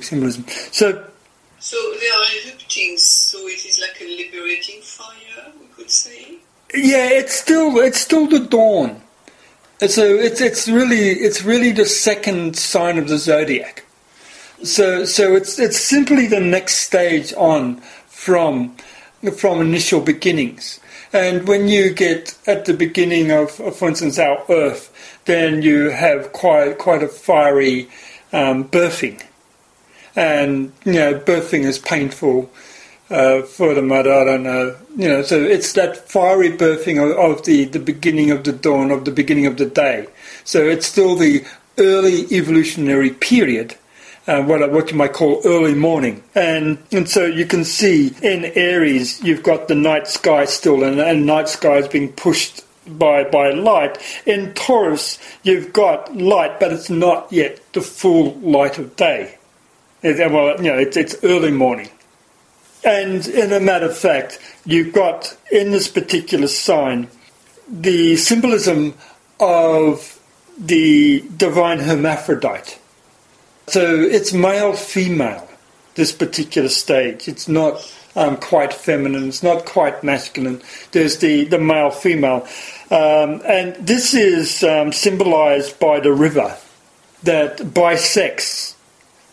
symbolism. 0.00 0.46
So 0.70 1.08
So 1.58 1.76
they 2.00 2.08
are 2.08 2.46
erupting, 2.46 2.96
so 2.98 3.38
it 3.46 3.64
is 3.64 3.80
like 3.80 4.00
a 4.00 4.08
liberating 4.16 4.80
fire, 4.82 5.52
we 5.60 5.66
could 5.76 5.90
say. 5.90 6.38
Yeah, 6.74 7.08
it's 7.10 7.34
still 7.34 7.78
it's 7.78 8.00
still 8.00 8.26
the 8.26 8.40
dawn. 8.40 9.02
So 9.86 10.04
it's 10.04 10.40
it's 10.40 10.68
really 10.68 11.10
it's 11.10 11.42
really 11.42 11.72
the 11.72 11.84
second 11.84 12.56
sign 12.56 12.98
of 12.98 13.08
the 13.08 13.18
zodiac. 13.18 13.84
So 14.62 15.04
so 15.04 15.34
it's 15.34 15.58
it's 15.58 15.78
simply 15.78 16.26
the 16.26 16.40
next 16.40 16.76
stage 16.76 17.32
on 17.36 17.76
from 18.06 18.76
from 19.36 19.60
initial 19.60 20.00
beginnings. 20.00 20.80
And 21.12 21.46
when 21.46 21.68
you 21.68 21.92
get 21.92 22.38
at 22.46 22.64
the 22.64 22.72
beginning 22.72 23.30
of, 23.30 23.50
for 23.50 23.88
instance, 23.88 24.18
our 24.18 24.42
Earth, 24.48 25.20
then 25.26 25.60
you 25.60 25.90
have 25.90 26.32
quite 26.32 26.78
quite 26.78 27.02
a 27.02 27.08
fiery 27.08 27.88
um, 28.32 28.68
birthing, 28.68 29.22
and 30.16 30.72
you 30.84 30.94
know 30.94 31.14
birthing 31.18 31.64
is 31.64 31.78
painful 31.78 32.50
for 33.42 33.74
the 33.74 33.82
mother. 33.82 34.12
I 34.12 34.24
don't 34.24 34.42
know, 34.42 34.76
you 34.96 35.08
know. 35.08 35.22
So 35.22 35.40
it's 35.40 35.72
that 35.74 36.08
fiery 36.08 36.50
birthing 36.50 37.02
of, 37.02 37.16
of 37.18 37.44
the 37.44 37.64
the 37.64 37.78
beginning 37.78 38.30
of 38.30 38.44
the 38.44 38.52
dawn, 38.52 38.90
of 38.90 39.04
the 39.04 39.12
beginning 39.12 39.46
of 39.46 39.56
the 39.56 39.66
day. 39.66 40.06
So 40.44 40.62
it's 40.64 40.86
still 40.86 41.16
the 41.16 41.44
early 41.78 42.26
evolutionary 42.32 43.10
period 43.10 43.76
uh, 44.26 44.42
what, 44.42 44.70
what 44.70 44.90
you 44.90 44.96
might 44.96 45.12
call 45.12 45.40
early 45.44 45.74
morning. 45.74 46.22
And, 46.34 46.78
and 46.92 47.08
so 47.08 47.26
you 47.26 47.46
can 47.46 47.64
see 47.64 48.14
in 48.22 48.44
Aries, 48.54 49.22
you've 49.22 49.42
got 49.42 49.68
the 49.68 49.74
night 49.74 50.06
sky 50.06 50.44
still, 50.44 50.84
and, 50.84 51.00
and 51.00 51.26
night 51.26 51.48
sky 51.48 51.78
is 51.78 51.88
being 51.88 52.12
pushed 52.12 52.62
by, 52.86 53.24
by 53.24 53.50
light. 53.50 53.98
In 54.26 54.54
Taurus, 54.54 55.18
you've 55.42 55.72
got 55.72 56.16
light, 56.16 56.60
but 56.60 56.72
it's 56.72 56.90
not 56.90 57.32
yet 57.32 57.60
the 57.72 57.80
full 57.80 58.34
light 58.40 58.78
of 58.78 58.96
day. 58.96 59.38
It- 60.02 60.18
well, 60.32 60.56
you 60.56 60.70
know, 60.70 60.78
it's, 60.78 60.96
it's 60.96 61.16
early 61.24 61.50
morning. 61.50 61.88
And 62.84 63.26
in 63.28 63.52
a 63.52 63.60
matter 63.60 63.86
of 63.86 63.96
fact, 63.96 64.38
you've 64.64 64.92
got 64.92 65.36
in 65.50 65.70
this 65.70 65.88
particular 65.88 66.48
sign 66.48 67.08
the 67.68 68.16
symbolism 68.16 68.94
of 69.38 70.20
the 70.58 71.24
divine 71.36 71.78
hermaphrodite. 71.78 72.78
So 73.68 74.00
it's 74.00 74.32
male 74.32 74.72
female, 74.74 75.48
this 75.94 76.12
particular 76.12 76.68
stage. 76.68 77.28
It's 77.28 77.48
not 77.48 77.90
um, 78.16 78.36
quite 78.36 78.74
feminine, 78.74 79.28
it's 79.28 79.42
not 79.42 79.64
quite 79.64 80.02
masculine. 80.02 80.60
There's 80.90 81.18
the, 81.18 81.44
the 81.44 81.58
male 81.58 81.90
female. 81.90 82.46
Um, 82.90 83.40
and 83.46 83.74
this 83.76 84.12
is 84.12 84.62
um, 84.64 84.92
symbolized 84.92 85.78
by 85.78 86.00
the 86.00 86.12
river 86.12 86.56
that 87.22 87.72
bisects 87.72 88.76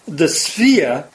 the 0.08 0.28
sphere 0.28 1.06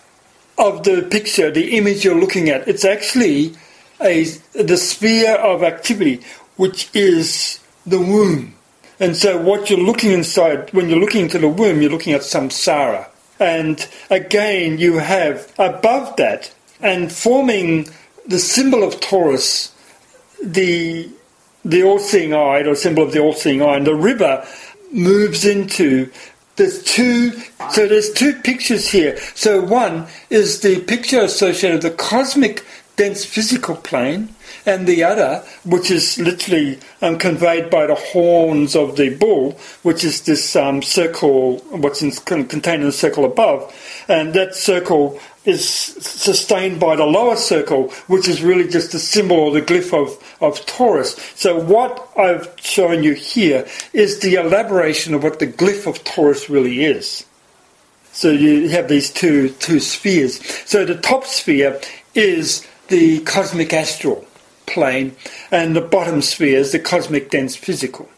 of 0.59 0.85
the 0.85 1.03
picture, 1.11 1.51
the 1.51 1.77
image 1.77 2.05
you're 2.05 2.19
looking 2.19 2.49
at. 2.49 2.69
It's 2.69 2.85
actually 2.85 3.55
a, 4.01 4.25
the 4.53 4.77
sphere 4.77 5.35
of 5.37 5.63
activity, 5.63 6.21
which 6.57 6.91
is 6.95 7.61
the 7.87 8.01
womb. 8.01 8.55
And 9.01 9.17
so 9.17 9.41
what 9.41 9.71
you're 9.71 9.79
looking 9.79 10.13
inside, 10.13 10.73
when 10.73 10.89
you're 10.89 11.01
looking 11.01 11.23
into 11.23 11.39
the 11.39 11.49
womb, 11.49 11.83
you're 11.83 11.91
looking 11.91 12.13
at 12.13 12.23
samsara. 12.23 13.09
And 13.41 13.87
again, 14.11 14.79
you 14.79 14.99
have 14.99 15.53
above 15.59 16.17
that, 16.17 16.55
and 16.81 17.11
forming 17.11 17.89
the 18.27 18.39
symbol 18.39 18.85
of 18.85 19.01
Taurus, 19.01 19.75
the 20.43 21.11
the 21.65 21.83
all-seeing 21.83 22.35
eye, 22.35 22.61
or 22.61 22.75
symbol 22.75 23.03
of 23.03 23.13
the 23.13 23.21
all-seeing 23.21 23.63
eye, 23.63 23.77
and 23.77 23.87
the 23.87 23.95
river 23.95 24.47
moves 24.93 25.45
into 25.45 26.11
there's 26.57 26.83
two 26.83 27.33
so 27.71 27.89
there's 27.89 28.13
two 28.13 28.35
pictures 28.35 28.89
here. 28.89 29.19
So 29.35 29.61
one 29.61 30.07
is 30.31 30.61
the 30.61 30.81
picture 30.81 31.21
associated 31.21 31.83
with 31.83 31.93
the 31.93 31.97
cosmic 31.97 32.65
dense 32.97 33.25
physical 33.25 33.77
plane 33.77 34.35
and 34.67 34.87
the 34.87 35.03
other 35.03 35.45
which 35.65 35.91
is 35.91 36.19
literally 36.19 36.79
um, 37.03 37.19
conveyed 37.19 37.71
by 37.71 37.87
the 37.87 37.95
horns 37.95 38.75
of 38.75 38.97
the 38.97 39.15
bull 39.17 39.53
which 39.83 40.05
is 40.05 40.23
this 40.23 40.57
um, 40.57 40.83
circle 40.83 41.59
what's 41.71 42.03
in, 42.03 42.11
contained 42.11 42.83
in 42.83 42.89
the 42.89 42.93
circle 42.93 43.25
above 43.25 43.75
and 44.09 44.35
that 44.35 44.55
circle 44.55 45.21
is 45.45 45.69
sustained 45.69 46.81
by 46.81 46.97
the 46.97 47.05
lower 47.05 47.37
circle, 47.37 47.91
which 48.07 48.29
is 48.29 48.43
really 48.43 48.67
just 48.69 48.95
a 48.95 48.99
symbol 48.99 49.37
or 49.37 49.53
the 49.53 49.61
glyph 49.61 49.93
of, 49.93 50.37
of 50.41 50.65
Taurus. 50.67 51.17
So 51.35 51.61
what 51.61 52.09
I've 52.17 52.55
shown 52.61 53.03
you 53.03 53.13
here 53.13 53.67
is 53.93 54.21
the 54.21 54.37
elaboration 54.37 55.13
of 55.15 55.23
what 55.23 55.39
the 55.39 55.47
glyph 55.47 55.87
of 55.87 56.03
Taurus 56.05 56.49
really 56.49 56.85
is. 56.85 57.27
So 58.13 58.31
you 58.31 58.69
have 58.71 58.89
these 58.89 59.11
two, 59.11 59.51
two 59.51 59.81
spheres. 59.81 60.45
So 60.67 60.85
the 60.85 60.97
top 60.97 61.25
sphere 61.25 61.81
is 62.15 62.67
the 62.89 63.21
cosmic 63.21 63.73
astral 63.73 64.27
plane, 64.67 65.17
and 65.51 65.75
the 65.75 65.81
bottom 65.81 66.23
sphere 66.23 66.59
is 66.59 66.73
the 66.73 66.79
cosmic 66.79 67.31
dense 67.31 67.57
physical. 67.57 68.09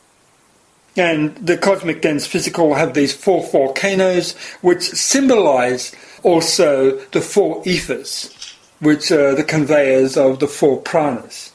And 0.96 1.37
the 1.37 1.59
cosmic 1.59 2.00
dense 2.00 2.26
physical 2.26 2.74
have 2.74 2.94
these 2.94 3.14
four 3.14 3.46
volcanoes, 3.46 4.32
which 4.62 4.82
symbolize 4.82 5.94
also 6.22 6.98
the 7.11 7.20
four 7.20 7.62
ethers, 7.66 8.54
which 8.80 9.11
are 9.11 9.35
the 9.35 9.44
conveyors 9.44 10.16
of 10.16 10.38
the 10.38 10.48
four 10.48 10.82
pranas. 10.82 11.50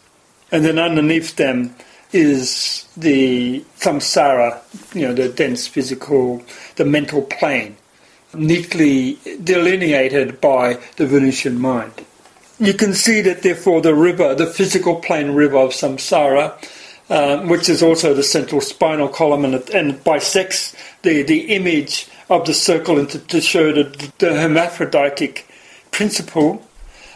And 0.51 0.63
then 0.63 0.77
underneath 0.77 1.37
them 1.37 1.75
is 2.11 2.87
the 2.95 3.65
samsara, 3.79 4.61
you 4.93 5.07
know, 5.07 5.13
the 5.13 5.29
dense 5.29 5.65
physical, 5.65 6.43
the 6.75 6.85
mental 6.85 7.23
plane, 7.23 7.77
neatly 8.33 9.17
delineated 9.43 10.39
by 10.39 10.79
the 10.97 11.07
Venusian 11.07 11.59
mind. 11.59 12.05
You 12.61 12.75
can 12.75 12.93
see 12.93 13.21
that, 13.21 13.41
therefore, 13.41 13.81
the 13.81 13.95
river, 13.95 14.35
the 14.35 14.45
physical 14.45 14.97
plane 14.97 15.31
river 15.31 15.57
of 15.57 15.71
samsara, 15.71 16.53
um, 17.09 17.49
which 17.49 17.67
is 17.67 17.81
also 17.81 18.13
the 18.13 18.21
central 18.21 18.61
spinal 18.61 19.07
column 19.07 19.45
and, 19.45 19.67
and 19.71 20.03
bisects 20.03 20.75
the, 21.01 21.23
the 21.23 21.55
image 21.55 22.07
of 22.29 22.45
the 22.45 22.53
circle 22.53 22.99
and 22.99 23.09
to, 23.09 23.17
to 23.17 23.41
show 23.41 23.73
the, 23.73 24.11
the 24.19 24.39
hermaphroditic 24.39 25.47
principle, 25.89 26.63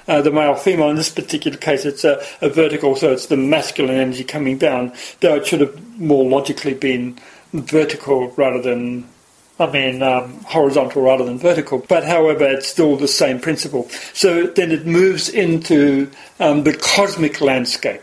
uh, 0.08 0.20
the 0.20 0.32
male 0.32 0.56
female. 0.56 0.90
In 0.90 0.96
this 0.96 1.12
particular 1.12 1.58
case, 1.58 1.86
it's 1.86 2.04
a, 2.04 2.26
a, 2.42 2.50
vertical, 2.50 2.96
so 2.96 3.12
it's 3.12 3.28
the 3.28 3.38
masculine 3.38 3.98
energy 3.98 4.24
coming 4.24 4.58
down, 4.58 4.94
though 5.20 5.36
it 5.36 5.46
should 5.46 5.62
have 5.62 6.00
more 6.00 6.28
logically 6.28 6.74
been 6.74 7.20
vertical 7.54 8.32
rather 8.32 8.64
than. 8.64 9.08
I 9.58 9.72
mean, 9.72 10.04
um, 10.04 10.42
horizontal 10.44 11.04
rather 11.04 11.24
than 11.24 11.40
vertical, 11.40 11.80
but 11.88 12.04
however, 12.04 12.46
it's 12.46 12.68
still 12.68 12.98
the 12.98 13.08
same 13.08 13.40
principle. 13.40 13.88
So 14.14 14.48
then 14.48 14.72
it 14.72 14.86
moves 14.86 15.30
into 15.30 16.12
um, 16.40 16.64
the 16.64 16.76
cosmic 16.76 17.40
landscape, 17.40 18.02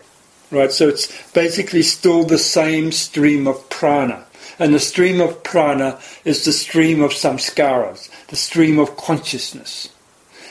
right? 0.50 0.72
So 0.72 0.88
it's 0.88 1.12
basically 1.32 1.82
still 1.82 2.24
the 2.24 2.38
same 2.38 2.90
stream 2.90 3.46
of 3.46 3.68
prana. 3.68 4.24
And 4.58 4.72
the 4.72 4.80
stream 4.80 5.20
of 5.20 5.42
prana 5.42 6.00
is 6.24 6.44
the 6.44 6.52
stream 6.52 7.02
of 7.02 7.10
samskaras, 7.10 8.08
the 8.28 8.36
stream 8.36 8.78
of 8.78 8.96
consciousness. 8.96 9.90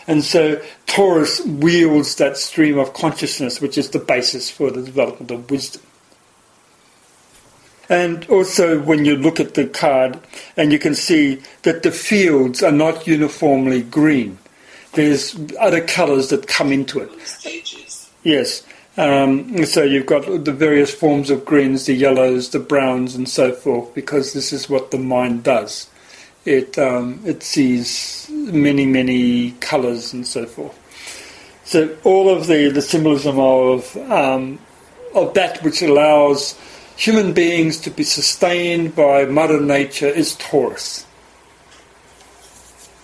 And 0.08 0.24
so 0.24 0.62
Taurus 0.86 1.42
wields 1.42 2.16
that 2.16 2.38
stream 2.38 2.78
of 2.78 2.94
consciousness, 2.94 3.62
which 3.62 3.78
is 3.78 3.90
the 3.90 4.00
basis 4.00 4.50
for 4.50 4.70
the 4.70 4.82
development 4.84 5.32
of 5.32 5.50
wisdom. 5.50 5.82
And 7.92 8.26
also, 8.30 8.80
when 8.80 9.04
you 9.04 9.18
look 9.18 9.42
at 9.42 9.56
the 9.56 9.68
card, 9.68 10.18
and 10.56 10.72
you 10.72 10.80
can 10.80 10.96
see 10.96 11.42
that 11.64 11.84
the 11.84 11.92
fields 11.92 12.64
are 12.64 12.72
not 12.72 13.06
uniformly 13.06 13.82
green, 13.82 14.38
there's 14.94 15.38
other 15.60 15.86
colours 15.86 16.30
that 16.30 16.48
come 16.48 16.72
into 16.72 17.02
it. 17.02 18.16
Yes, 18.24 18.66
um, 18.96 19.66
so 19.66 19.84
you've 19.84 20.06
got 20.06 20.24
the 20.46 20.54
various 20.54 20.94
forms 20.94 21.30
of 21.30 21.44
greens, 21.44 21.86
the 21.86 21.94
yellows, 21.94 22.52
the 22.52 22.60
browns, 22.60 23.14
and 23.14 23.28
so 23.28 23.52
forth, 23.52 23.94
because 23.94 24.32
this 24.32 24.54
is 24.54 24.70
what 24.70 24.92
the 24.92 24.98
mind 24.98 25.44
does. 25.44 25.90
It 26.46 26.80
um, 26.80 27.20
it 27.26 27.44
sees 27.44 28.30
many 28.32 28.86
many 28.86 29.52
colours 29.60 30.14
and 30.14 30.26
so 30.26 30.46
forth. 30.46 30.78
So 31.66 31.96
all 32.06 32.30
of 32.30 32.48
the, 32.48 32.70
the 32.70 32.82
symbolism 32.82 33.38
of 33.38 33.98
um, 34.10 34.60
of 35.14 35.34
that 35.34 35.62
which 35.62 35.82
allows 35.82 36.58
human 36.96 37.34
beings 37.34 37.78
to 37.82 37.92
be 37.92 38.04
sustained 38.04 38.96
by 38.96 39.26
Mother 39.26 39.60
Nature 39.60 40.08
is 40.08 40.36
Taurus. 40.36 41.06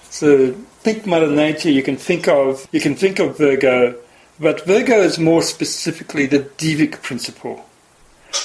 So 0.09 0.53
think 0.81 1.05
Mother 1.05 1.29
Nature. 1.29 1.69
You 1.69 1.83
can 1.83 1.97
think 1.97 2.27
of 2.27 2.67
you 2.71 2.79
can 2.79 2.95
think 2.95 3.19
of 3.19 3.37
Virgo 3.37 3.95
but 4.39 4.65
Virgo 4.65 5.01
is 5.01 5.17
more 5.17 5.41
specifically 5.41 6.27
the 6.27 6.39
devic 6.39 7.01
principle, 7.01 7.65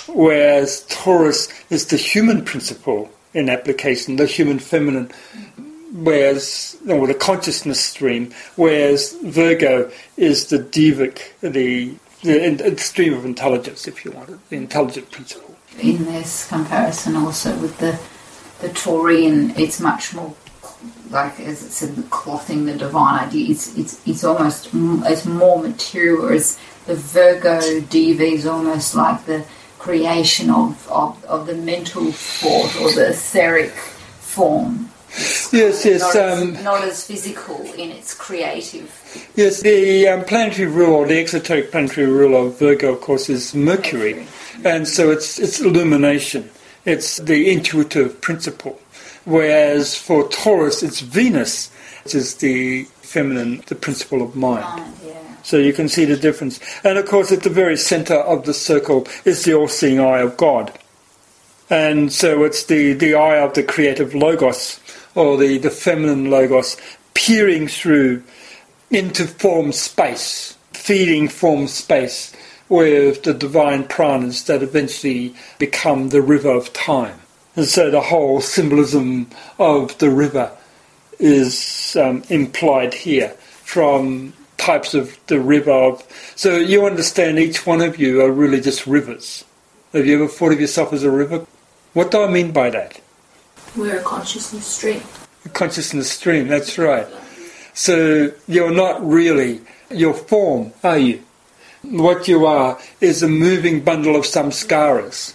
whereas 0.09 0.87
Taurus 0.89 1.49
is 1.71 1.87
the 1.87 1.99
human 1.99 2.45
principle 2.45 3.11
in 3.35 3.51
application, 3.51 4.17
the 4.17 4.27
human 4.27 4.59
feminine, 4.59 5.11
whereas, 5.93 6.79
or 6.89 7.07
the 7.07 7.15
consciousness 7.15 7.85
stream, 7.85 8.33
whereas 8.57 9.13
Virgo 9.23 9.91
is 10.17 10.47
the 10.47 10.59
devic, 10.59 11.33
the, 11.43 11.95
the, 12.23 12.77
stream 12.79 13.15
of 13.15 13.25
intelligence, 13.25 13.87
if 13.87 14.05
you 14.05 14.13
want 14.13 14.31
it, 14.31 14.49
the 14.49 14.57
intelligent 14.57 15.11
principle. 15.11 15.55
In 15.81 16.05
this 16.05 16.49
comparison 16.49 17.17
also 17.17 17.57
with 17.59 17.79
the, 17.79 17.99
the 18.61 18.73
Taurian, 18.73 19.59
it's 19.59 19.81
much 19.81 20.15
more 20.15 20.35
like 21.11 21.39
as 21.41 21.63
it 21.63 21.71
said, 21.71 21.95
the 21.95 22.03
clothing, 22.05 22.65
the 22.65 22.75
divine 22.75 23.29
idea. 23.29 23.51
It's 23.51 23.77
it's 23.77 24.07
it's 24.07 24.25
almost 24.25 24.71
it's 24.73 25.25
more 25.27 25.63
material. 25.63 26.23
Whereas 26.23 26.59
the 26.87 26.95
Virgo 26.95 27.61
DV 27.61 28.21
is 28.21 28.47
almost 28.47 28.95
like 28.95 29.25
the 29.27 29.45
creation 29.79 30.49
of, 30.49 30.89
of, 30.89 31.25
of 31.25 31.47
the 31.47 31.55
mental 31.55 32.13
thought 32.13 32.75
or 32.81 32.93
the 32.93 33.11
etheric 33.11 33.73
form. 33.73 34.89
Yes, 35.53 35.85
yes. 35.85 36.01
Not, 36.01 36.17
um, 36.17 36.57
as, 36.57 36.65
not 36.65 36.85
as 36.85 37.07
physical 37.07 37.61
in 37.75 37.91
its 37.91 38.15
creative. 38.15 39.02
Yes, 39.35 39.63
the 39.63 40.09
um, 40.09 40.25
planetary 40.25 40.69
rule 40.69 41.07
the 41.07 41.19
exoteric 41.19 41.71
planetary 41.71 42.07
rule 42.07 42.47
of 42.47 42.59
Virgo, 42.59 42.93
of 42.93 43.01
course, 43.01 43.29
is 43.29 43.55
Mercury, 43.55 44.27
and 44.65 44.87
so 44.87 45.11
it's 45.11 45.39
it's 45.39 45.61
illumination. 45.61 46.51
It's 46.85 47.19
the 47.19 47.51
intuitive 47.51 48.21
principle. 48.21 48.81
Whereas 49.25 49.95
for 49.95 50.29
Taurus, 50.29 50.83
it's 50.83 51.01
Venus, 51.01 51.71
which 52.05 52.15
is 52.15 52.35
the 52.37 52.85
feminine, 53.03 53.63
the 53.67 53.77
principle 53.77 54.21
of 54.23 54.35
mind. 54.35 54.85
yeah. 55.07 55.19
So 55.45 55.59
you 55.59 55.73
can 55.73 55.89
see 55.89 56.05
the 56.05 56.17
difference. 56.17 56.61
And 56.83 56.99
of 56.99 57.07
course, 57.07 57.31
at 57.31 57.43
the 57.43 57.51
very 57.51 57.77
center 57.77 58.15
of 58.15 58.47
the 58.47 58.55
circle 58.55 59.07
is 59.25 59.45
the 59.45 59.55
all 59.55 59.69
seeing 59.69 60.01
eye 60.01 60.21
of 60.21 60.37
God. 60.37 60.73
And 61.71 62.13
so 62.13 62.45
it's 62.45 62.65
the, 62.65 62.93
the 62.93 63.15
eye 63.15 63.39
of 63.39 63.55
the 63.55 63.63
creative 63.63 64.15
logos, 64.15 64.81
or 65.15 65.37
the, 65.37 65.59
the 65.59 65.71
feminine 65.71 66.31
logos, 66.31 66.77
peering 67.15 67.69
through 67.69 68.23
into 68.93 69.27
form 69.27 69.73
space, 69.73 70.57
feeding 70.73 71.29
form 71.29 71.67
space 71.67 72.33
with 72.69 73.23
the 73.25 73.35
divine 73.35 73.85
pranas 73.85 74.47
that 74.47 74.63
eventually 74.63 75.35
become 75.59 76.11
the 76.11 76.23
river 76.23 76.51
of 76.51 76.73
time. 76.73 77.19
And 77.57 77.67
so 77.67 77.91
the 77.91 78.01
whole 78.01 78.41
symbolism 78.41 79.29
of 79.59 79.99
the 79.99 80.11
river 80.11 80.51
is 81.19 81.97
um, 82.01 82.23
implied 82.29 82.95
here 82.95 83.31
from 83.65 84.33
types 84.57 84.95
of 84.95 85.19
the 85.27 85.41
river. 85.41 85.71
Of, 85.71 86.33
so 86.37 86.57
you 86.57 86.87
understand 86.87 87.39
each 87.39 87.67
one 87.67 87.81
of 87.81 87.99
you 87.99 88.23
are 88.23 88.31
really 88.31 88.61
just 88.61 88.87
rivers. 88.87 89.45
Have 89.93 90.07
you 90.07 90.15
ever 90.15 90.29
thought 90.29 90.53
of 90.53 90.61
yourself 90.61 90.93
as 90.93 91.05
a 91.05 91.11
river? 91.11 91.47
What 91.93 92.11
do 92.11 92.23
I 92.23 92.31
mean 92.31 92.53
by 92.53 92.71
that? 92.71 93.01
We're 93.77 93.99
a 93.99 94.03
consciousness 94.03 94.67
stream. 94.67 95.03
A 95.45 95.49
consciousness 95.51 96.11
stream, 96.11 96.49
that's 96.49 96.79
right. 96.79 97.07
So 97.75 98.33
you're 98.47 98.73
not 98.73 99.07
really 99.07 99.61
your 99.91 100.15
form, 100.15 100.73
are 100.83 100.99
you? 100.99 101.23
What 101.83 102.29
you 102.29 102.47
are 102.47 102.79
is 103.01 103.23
a 103.23 103.29
moving 103.29 103.83
bundle 103.83 104.15
of 104.15 104.25
samskaras 104.25 105.35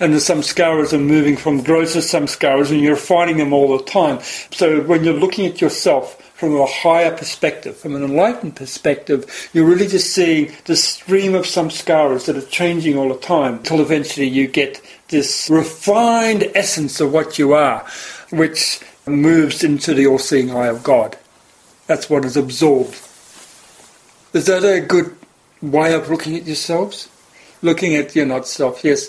and 0.00 0.14
the 0.14 0.18
samskaras 0.18 0.92
are 0.92 0.98
moving 0.98 1.36
from 1.36 1.62
grosser 1.62 1.98
samskaras, 1.98 2.70
and 2.70 2.80
you're 2.80 2.96
finding 2.96 3.38
them 3.38 3.52
all 3.52 3.76
the 3.76 3.84
time. 3.84 4.20
So 4.52 4.80
when 4.82 5.04
you're 5.04 5.14
looking 5.14 5.46
at 5.46 5.60
yourself 5.60 6.22
from 6.34 6.54
a 6.54 6.66
higher 6.66 7.16
perspective, 7.16 7.76
from 7.76 7.96
an 7.96 8.04
enlightened 8.04 8.54
perspective, 8.54 9.50
you're 9.52 9.66
really 9.66 9.88
just 9.88 10.12
seeing 10.12 10.52
the 10.66 10.76
stream 10.76 11.34
of 11.34 11.46
samskaras 11.46 12.26
that 12.26 12.36
are 12.36 12.46
changing 12.46 12.96
all 12.96 13.08
the 13.08 13.18
time 13.18 13.54
until 13.54 13.80
eventually 13.80 14.28
you 14.28 14.46
get 14.46 14.80
this 15.08 15.50
refined 15.50 16.48
essence 16.54 17.00
of 17.00 17.12
what 17.12 17.38
you 17.38 17.52
are, 17.52 17.84
which 18.30 18.80
moves 19.06 19.64
into 19.64 19.94
the 19.94 20.06
all 20.06 20.18
seeing 20.18 20.50
eye 20.50 20.68
of 20.68 20.84
God. 20.84 21.16
That's 21.88 22.08
what 22.08 22.24
is 22.24 22.36
absorbed. 22.36 22.94
Is 24.34 24.46
that 24.46 24.62
a 24.62 24.80
good 24.80 25.16
way 25.62 25.94
of 25.94 26.08
looking 26.10 26.36
at 26.36 26.46
yourselves? 26.46 27.08
Looking 27.62 27.96
at 27.96 28.14
your 28.14 28.26
not 28.26 28.46
self, 28.46 28.84
yes. 28.84 29.08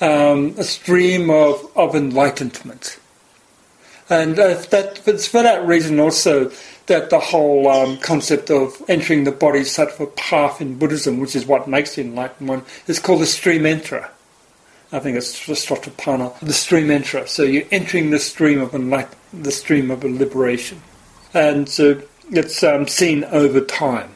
Um, 0.00 0.54
a 0.56 0.64
stream 0.64 1.28
of, 1.28 1.70
of 1.76 1.94
enlightenment. 1.94 2.98
And 4.08 4.36
that, 4.36 5.02
it's 5.06 5.26
for 5.26 5.42
that 5.42 5.66
reason 5.66 6.00
also 6.00 6.50
that 6.86 7.10
the 7.10 7.18
whole 7.20 7.68
um, 7.68 7.98
concept 7.98 8.50
of 8.50 8.80
entering 8.88 9.24
the 9.24 9.32
body 9.32 9.58
bodhisattva 9.58 10.06
path 10.06 10.60
in 10.60 10.78
Buddhism, 10.78 11.18
which 11.18 11.36
is 11.36 11.46
what 11.46 11.68
makes 11.68 11.96
the 11.96 12.02
enlightened 12.02 12.48
one, 12.48 12.62
is 12.86 12.98
called 12.98 13.20
the 13.20 13.26
stream 13.26 13.62
enterer. 13.62 14.08
I 14.92 14.98
think 15.00 15.16
it's 15.16 15.38
Sotapanna, 15.46 16.38
the 16.40 16.52
stream 16.52 16.88
enterer. 16.88 17.28
So 17.28 17.42
you're 17.42 17.66
entering 17.70 18.10
the 18.10 18.18
stream 18.18 18.60
of 18.60 18.74
enlightenment, 18.74 19.18
the 19.32 19.52
stream 19.52 19.90
of 19.90 20.02
liberation. 20.02 20.82
And 21.32 21.68
so 21.68 22.02
it's 22.30 22.62
um, 22.62 22.86
seen 22.86 23.24
over 23.24 23.60
time. 23.60 24.10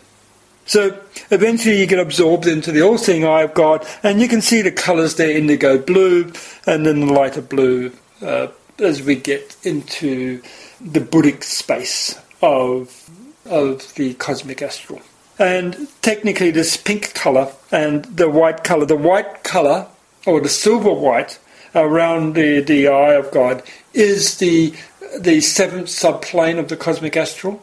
So 0.66 0.98
eventually 1.30 1.78
you 1.78 1.86
get 1.86 1.98
absorbed 1.98 2.46
into 2.46 2.72
the 2.72 2.80
all-seeing 2.80 3.24
eye 3.24 3.42
of 3.42 3.52
God, 3.54 3.86
and 4.02 4.20
you 4.20 4.28
can 4.28 4.40
see 4.40 4.62
the 4.62 4.72
colours 4.72 5.16
there, 5.16 5.36
indigo 5.36 5.78
blue, 5.78 6.32
and 6.66 6.86
then 6.86 7.00
the 7.00 7.12
lighter 7.12 7.42
blue, 7.42 7.92
uh, 8.22 8.48
as 8.78 9.02
we 9.02 9.14
get 9.14 9.56
into 9.62 10.42
the 10.80 11.00
Buddhic 11.00 11.44
space 11.44 12.18
of, 12.40 13.10
of 13.44 13.94
the 13.94 14.14
cosmic 14.14 14.62
astral. 14.62 15.02
And 15.38 15.88
technically 16.00 16.50
this 16.50 16.76
pink 16.76 17.12
colour 17.14 17.52
and 17.70 18.04
the 18.04 18.30
white 18.30 18.64
colour, 18.64 18.86
the 18.86 18.96
white 18.96 19.42
colour, 19.42 19.88
or 20.26 20.40
the 20.40 20.48
silver 20.48 20.92
white, 20.92 21.38
around 21.74 22.34
the, 22.34 22.60
the 22.60 22.88
eye 22.88 23.14
of 23.14 23.30
God, 23.32 23.62
is 23.92 24.38
the, 24.38 24.72
the 25.18 25.40
seventh 25.40 25.88
subplane 25.88 26.58
of 26.58 26.68
the 26.68 26.76
cosmic 26.76 27.16
astral, 27.16 27.60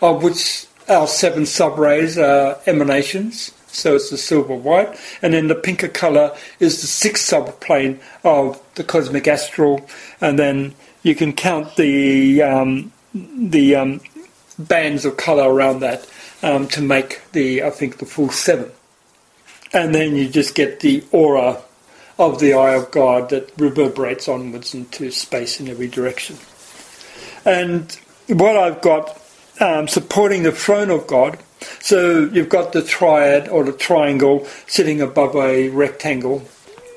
of 0.00 0.22
which 0.22 0.66
our 0.88 1.06
seven 1.06 1.44
subrays 1.44 2.20
are 2.22 2.58
emanations, 2.66 3.52
so 3.68 3.96
it's 3.96 4.10
the 4.10 4.18
silver 4.18 4.54
white, 4.54 4.98
and 5.22 5.32
then 5.32 5.48
the 5.48 5.54
pinker 5.54 5.88
colour 5.88 6.36
is 6.60 6.80
the 6.80 6.86
sixth 6.86 7.24
subplane 7.24 8.00
of 8.24 8.60
the 8.74 8.84
cosmic 8.84 9.26
astral, 9.26 9.88
and 10.20 10.38
then 10.38 10.74
you 11.02 11.14
can 11.14 11.32
count 11.32 11.76
the 11.76 12.42
um, 12.42 12.92
the 13.14 13.74
um, 13.76 14.00
bands 14.58 15.04
of 15.04 15.16
colour 15.16 15.52
around 15.52 15.80
that 15.80 16.06
um, 16.42 16.68
to 16.68 16.82
make 16.82 17.22
the 17.32 17.62
I 17.62 17.70
think 17.70 17.98
the 17.98 18.06
full 18.06 18.30
seven, 18.30 18.70
and 19.72 19.94
then 19.94 20.16
you 20.16 20.28
just 20.28 20.54
get 20.54 20.80
the 20.80 21.04
aura 21.12 21.62
of 22.18 22.40
the 22.40 22.52
eye 22.52 22.74
of 22.74 22.90
God 22.90 23.30
that 23.30 23.50
reverberates 23.56 24.28
onwards 24.28 24.74
into 24.74 25.10
space 25.10 25.60
in 25.60 25.68
every 25.68 25.88
direction. 25.88 26.36
And 27.44 27.98
what 28.28 28.56
I've 28.56 28.82
got 28.82 29.18
um, 29.60 29.88
supporting 29.88 30.42
the 30.42 30.52
throne 30.52 30.90
of 30.90 31.06
God. 31.06 31.38
So 31.80 32.24
you've 32.32 32.48
got 32.48 32.72
the 32.72 32.82
triad 32.82 33.48
or 33.48 33.64
the 33.64 33.72
triangle 33.72 34.46
sitting 34.66 35.00
above 35.00 35.36
a 35.36 35.68
rectangle. 35.68 36.42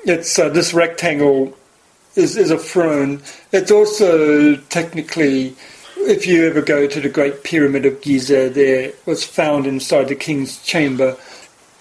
It's 0.04 0.38
uh, 0.38 0.48
this 0.48 0.74
rectangle 0.74 1.56
is, 2.16 2.36
is 2.36 2.50
a 2.50 2.58
throne. 2.58 3.22
It's 3.52 3.70
also 3.70 4.56
technically, 4.56 5.54
if 5.98 6.26
you 6.26 6.46
ever 6.46 6.62
go 6.62 6.86
to 6.86 7.00
the 7.00 7.08
Great 7.08 7.44
Pyramid 7.44 7.86
of 7.86 8.00
Giza, 8.00 8.50
there 8.50 8.92
was 9.04 9.24
found 9.24 9.66
inside 9.66 10.08
the 10.08 10.14
king's 10.16 10.62
chamber. 10.62 11.16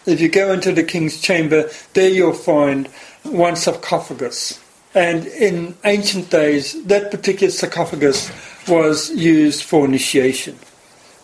If 0.05 0.21
you 0.21 0.29
go 0.29 0.53
into 0.53 0.71
the 0.71 0.83
king's 0.83 1.19
chamber, 1.19 1.69
there 1.93 2.09
you'll 2.09 2.33
find 2.33 2.87
one 3.23 3.55
sarcophagus. 3.55 4.59
And 4.93 5.25
in 5.27 5.75
ancient 5.83 6.29
days, 6.29 6.81
that 6.85 7.11
particular 7.11 7.51
sarcophagus 7.51 8.31
was 8.67 9.11
used 9.11 9.63
for 9.63 9.85
initiation 9.85 10.57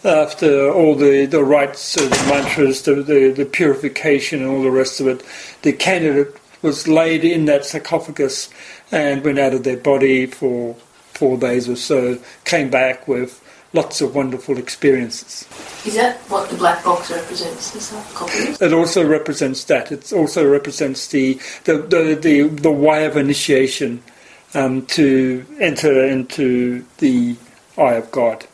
after 0.03 0.71
all 0.71 0.95
the, 0.95 1.25
the 1.25 1.43
rites, 1.43 1.97
uh, 1.97 2.01
the 2.01 2.25
mantras, 2.27 2.81
the, 2.83 2.95
the, 2.95 3.31
the, 3.31 3.45
purification, 3.45 4.41
and 4.41 4.49
all 4.49 4.63
the 4.63 4.71
rest 4.71 4.99
of 4.99 5.07
it, 5.07 5.23
the 5.61 5.73
candidate 5.73 6.35
was 6.61 6.87
laid 6.87 7.23
in 7.23 7.45
that 7.45 7.65
sarcophagus 7.65 8.49
and 8.91 9.23
went 9.23 9.39
out 9.39 9.53
of 9.53 9.63
their 9.63 9.77
body 9.77 10.25
for 10.25 10.75
four 11.13 11.37
days 11.37 11.69
or 11.69 11.75
so, 11.75 12.17
came 12.45 12.69
back 12.69 13.07
with 13.07 13.43
lots 13.73 14.01
of 14.01 14.15
wonderful 14.15 14.57
experiences. 14.57 15.47
Is 15.85 15.95
that 15.95 16.17
what 16.29 16.49
the 16.49 16.57
black 16.57 16.83
box 16.83 17.11
represents, 17.11 17.71
the 17.71 17.79
sarcophagus? 17.79 18.61
It 18.61 18.73
also 18.73 19.05
represents 19.05 19.63
that. 19.65 19.91
It 19.91 20.11
also 20.11 20.47
represents 20.47 21.07
the, 21.07 21.39
the, 21.65 21.77
the, 21.77 22.19
the, 22.19 22.47
the 22.47 22.71
way 22.71 23.05
of 23.05 23.17
initiation 23.17 24.03
um, 24.53 24.85
to 24.87 25.45
enter 25.59 26.05
into 26.05 26.85
the 26.97 27.35
eye 27.77 27.93
of 27.93 28.11
God. 28.11 28.45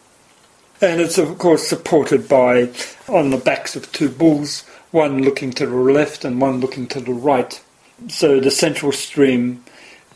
And 0.79 1.01
it's 1.01 1.17
of 1.17 1.37
course 1.39 1.67
supported 1.67 2.29
by, 2.29 2.69
on 3.07 3.31
the 3.31 3.37
backs 3.37 3.75
of 3.75 3.91
two 3.91 4.09
bulls, 4.09 4.61
one 4.91 5.23
looking 5.23 5.51
to 5.53 5.65
the 5.65 5.75
left 5.75 6.23
and 6.23 6.39
one 6.39 6.59
looking 6.59 6.87
to 6.87 6.99
the 7.01 7.13
right. 7.13 7.61
So 8.09 8.39
the 8.39 8.51
central 8.51 8.91
stream 8.91 9.63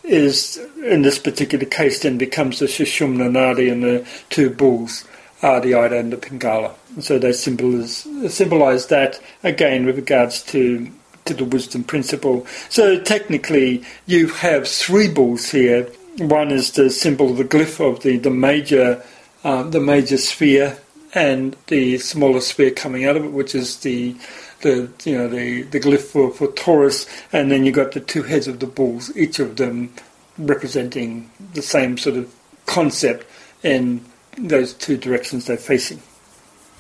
is, 0.04 0.58
in 0.84 1.02
this 1.02 1.18
particular 1.18 1.66
case, 1.66 2.02
then 2.02 2.18
becomes 2.18 2.60
the 2.60 2.66
Sushumna 2.68 3.30
Nadi 3.30 3.72
and 3.72 3.84
the 3.84 4.08
two 4.30 4.50
bulls, 4.50 5.06
Adi, 5.42 5.74
Ida 5.74 5.98
and 5.98 6.14
the 6.14 6.18
Pingala. 6.18 6.74
So 7.00 7.18
they 7.18 7.34
symbolize, 7.34 8.08
symbolize 8.30 8.88
that, 8.88 9.20
again, 9.44 9.86
with 9.86 9.96
regards 9.96 10.44
to 10.44 10.92
the 11.34 11.46
wisdom 11.46 11.84
principle. 11.84 12.46
So 12.70 13.00
technically, 13.00 13.84
you 14.06 14.28
have 14.28 14.68
three 14.68 15.08
balls 15.08 15.50
here. 15.50 15.84
One 16.18 16.52
is 16.52 16.72
the 16.72 16.90
symbol 16.90 17.34
the 17.34 17.46
glyph 17.46 17.80
of 17.80 18.04
the, 18.04 18.18
the 18.18 18.30
major 18.30 19.04
um, 19.44 19.72
the 19.72 19.80
major 19.80 20.18
sphere 20.18 20.78
and 21.14 21.56
the 21.68 21.98
smaller 21.98 22.42
sphere 22.42 22.72
coming 22.72 23.06
out 23.06 23.18
of 23.18 23.26
it, 23.26 23.32
which 23.32 23.56
is 23.56 23.78
the 23.78 24.16
the 24.62 24.90
you 25.04 25.18
know 25.18 25.28
the, 25.28 25.64
the 25.64 25.80
glyph 25.80 26.02
for, 26.02 26.32
for 26.32 26.48
Taurus, 26.52 27.08
and 27.34 27.52
then 27.52 27.66
you've 27.66 27.76
got 27.76 27.94
the 27.94 28.00
two 28.00 28.24
heads 28.24 28.48
of 28.48 28.60
the 28.60 28.68
bulls, 28.68 29.16
each 29.18 29.40
of 29.40 29.58
them 29.58 29.94
representing 30.38 31.30
the 31.54 31.62
same 31.62 31.98
sort 31.98 32.18
of 32.18 32.34
concept 32.66 33.26
in 33.64 34.04
those 34.38 34.74
two 34.74 34.98
directions 34.98 35.46
they're 35.46 35.58
facing. 35.58 36.02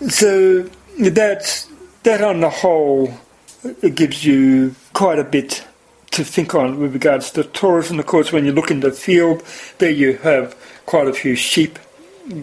So 0.08 0.70
that's 1.00 1.68
that 2.04 2.22
on 2.22 2.40
the 2.40 2.50
whole 2.50 3.14
it 3.64 3.96
gives 3.96 4.26
you 4.26 4.76
quite 4.94 5.20
a 5.20 5.24
bit 5.24 5.66
to 6.12 6.24
think 6.24 6.54
on 6.54 6.80
with 6.80 6.94
regards 6.94 7.32
to 7.32 7.44
tourism. 7.44 8.00
of 8.00 8.06
course 8.06 8.32
when 8.32 8.46
you 8.46 8.52
look 8.52 8.72
in 8.72 8.82
the 8.82 8.92
field, 8.92 9.44
there 9.78 9.90
you 9.90 10.18
have 10.18 10.56
quite 10.86 11.08
a 11.08 11.14
few 11.14 11.36
sheep 11.36 11.80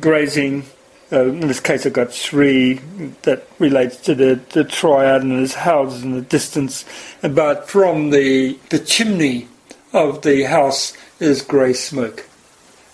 grazing. 0.00 0.64
Uh, 1.11 1.24
in 1.24 1.48
this 1.48 1.61
case, 1.61 1.87
I've 1.87 1.94
got 1.94 2.12
three 2.12 2.74
that 3.22 3.46
relates 3.59 3.96
to 3.98 4.14
the, 4.14 4.40
the 4.52 4.64
triad, 4.64 5.22
and 5.22 5.38
there's 5.38 5.54
houses 5.54 6.02
in 6.02 6.12
the 6.12 6.20
distance. 6.20 6.85
But 7.22 7.68
from 7.68 8.11
the 8.11 8.59
the 8.68 8.78
chimney 8.78 9.48
of 9.94 10.20
the 10.20 10.42
house 10.42 10.92
is 11.18 11.40
grey 11.40 11.72
smoke, 11.72 12.26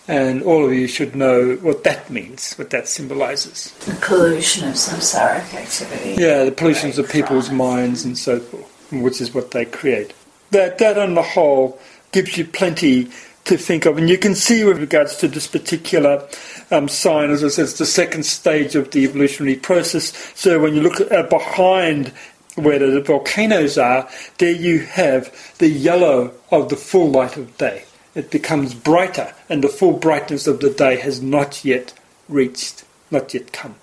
and 0.06 0.42
all 0.42 0.64
of 0.64 0.72
you 0.72 0.86
should 0.86 1.16
know 1.16 1.54
what 1.62 1.84
that 1.84 2.10
means, 2.10 2.54
what 2.54 2.70
that 2.70 2.88
symbolises. 2.88 3.72
The 3.86 3.94
pollution 3.94 4.68
of 4.68 4.74
samsaric 4.74 5.54
activity. 5.54 6.20
Yeah, 6.20 6.44
the 6.44 6.52
pollutions 6.52 6.98
of 6.98 7.08
people's 7.08 7.50
minds 7.50 8.04
and 8.04 8.16
so 8.16 8.40
forth, 8.40 8.92
which 8.92 9.20
is 9.20 9.32
what 9.32 9.52
they 9.52 9.64
create. 9.64 10.12
That 10.50 10.78
that 10.78 10.98
on 10.98 11.14
the 11.14 11.22
whole 11.22 11.80
gives 12.12 12.36
you 12.36 12.44
plenty 12.44 13.10
to 13.44 13.56
think 13.56 13.86
of. 13.86 13.98
And 13.98 14.08
you 14.08 14.18
can 14.18 14.34
see 14.34 14.64
with 14.64 14.78
regards 14.78 15.16
to 15.18 15.28
this 15.28 15.46
particular 15.46 16.26
um, 16.70 16.88
sign, 16.88 17.30
as 17.30 17.44
I 17.44 17.48
said, 17.48 17.64
it's 17.64 17.78
the 17.78 17.86
second 17.86 18.24
stage 18.24 18.74
of 18.74 18.90
the 18.90 19.04
evolutionary 19.04 19.56
process. 19.56 20.32
So 20.34 20.60
when 20.60 20.74
you 20.74 20.82
look 20.82 21.00
at, 21.00 21.12
uh, 21.12 21.22
behind 21.24 22.12
where 22.56 22.78
the 22.78 23.00
volcanoes 23.00 23.76
are, 23.76 24.08
there 24.38 24.52
you 24.52 24.80
have 24.80 25.54
the 25.58 25.68
yellow 25.68 26.32
of 26.50 26.68
the 26.68 26.76
full 26.76 27.10
light 27.10 27.36
of 27.36 27.56
day. 27.58 27.84
It 28.14 28.30
becomes 28.30 28.74
brighter, 28.74 29.34
and 29.48 29.62
the 29.62 29.68
full 29.68 29.94
brightness 29.94 30.46
of 30.46 30.60
the 30.60 30.70
day 30.70 30.96
has 30.96 31.20
not 31.20 31.64
yet 31.64 31.92
reached, 32.28 32.84
not 33.10 33.34
yet 33.34 33.52
come. 33.52 33.76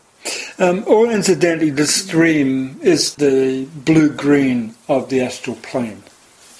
Um, 0.60 0.84
or 0.88 1.12
incidentally, 1.12 1.72
the 1.72 1.88
stream 1.88 2.80
is 2.82 3.16
the 3.16 3.66
blue 3.66 4.10
green 4.10 4.76
of 4.88 5.10
the 5.10 5.22
astral 5.22 5.58
plane 5.58 6.04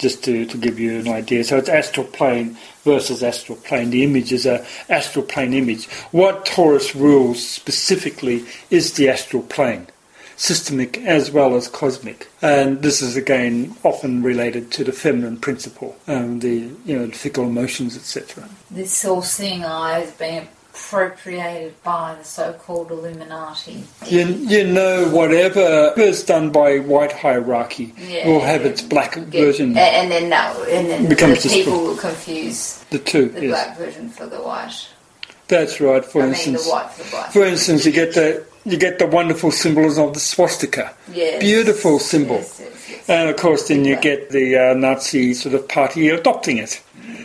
just 0.02 0.24
to, 0.24 0.44
to 0.44 0.58
give 0.58 0.80
you 0.80 0.98
an 0.98 1.08
idea. 1.08 1.44
So 1.44 1.56
it's 1.58 1.68
astral 1.68 2.06
plane 2.06 2.58
versus 2.82 3.22
astral 3.22 3.56
plane. 3.56 3.90
The 3.90 4.02
image 4.02 4.32
is 4.32 4.44
a 4.44 4.66
astral 4.88 5.24
plane 5.24 5.54
image. 5.54 5.88
What 6.10 6.44
Taurus 6.44 6.96
rules 6.96 7.46
specifically 7.46 8.44
is 8.68 8.94
the 8.94 9.08
astral 9.08 9.44
plane. 9.44 9.86
Systemic 10.36 10.98
as 10.98 11.30
well 11.30 11.54
as 11.56 11.68
cosmic. 11.68 12.28
And 12.40 12.82
this 12.82 13.02
is 13.02 13.16
again 13.16 13.74
often 13.82 14.22
related 14.22 14.70
to 14.72 14.84
the 14.84 14.92
feminine 14.92 15.38
principle, 15.38 15.96
um, 16.06 16.40
the 16.40 16.68
you 16.84 16.98
know 16.98 17.06
the 17.06 17.12
fickle 17.16 17.44
emotions, 17.44 17.96
etc. 17.96 18.48
This 18.70 19.04
all 19.04 19.22
seeing 19.22 19.64
eye 19.64 20.00
has 20.00 20.12
been 20.12 20.48
appropriated 20.74 21.74
by 21.82 22.14
the 22.18 22.24
so-called 22.24 22.90
Illuminati. 22.90 23.84
You, 24.06 24.24
you 24.26 24.66
know 24.66 25.06
whatever 25.10 25.92
is 25.98 26.22
done 26.24 26.50
by 26.50 26.78
white 26.78 27.12
hierarchy 27.12 27.94
Yeah. 27.98 28.26
will 28.26 28.40
have 28.40 28.64
its 28.64 28.80
black 28.80 29.14
version. 29.16 29.76
and 29.76 30.10
then 30.10 30.30
no, 30.30 30.64
and 30.70 30.88
then 30.88 31.08
the 31.08 31.50
people 31.50 31.78
will 31.84 31.96
confuse 31.96 32.78
The 32.90 32.98
two, 32.98 33.28
the 33.28 33.46
yes, 33.46 33.50
black 33.50 33.78
version 33.78 34.08
for 34.08 34.26
the 34.26 34.36
white. 34.40 34.88
That's 35.56 35.80
right. 35.80 36.04
For 36.04 36.20
I 36.22 36.24
mean, 36.26 36.34
instance, 36.34 36.66
white 36.68 36.90
for 36.90 37.02
the 37.04 37.10
black. 37.10 37.32
for 37.32 37.44
instance, 37.44 37.84
you 37.86 37.92
get 37.92 38.14
the 38.14 38.44
you 38.64 38.76
get 38.78 38.98
the 38.98 39.06
wonderful 39.06 39.50
symbols 39.50 39.98
of 39.98 40.14
the 40.14 40.20
swastika, 40.20 40.94
Yes. 41.12 41.42
beautiful 41.42 41.98
symbol. 41.98 42.36
Yes, 42.36 42.60
yes. 42.60 43.08
And 43.08 43.28
of 43.30 43.36
course, 43.36 43.66
then 43.68 43.84
you 43.84 43.96
get 44.00 44.30
the 44.30 44.56
uh, 44.56 44.74
Nazi 44.74 45.34
sort 45.34 45.54
of 45.54 45.68
party 45.68 46.08
adopting 46.08 46.58
it. 46.58 46.80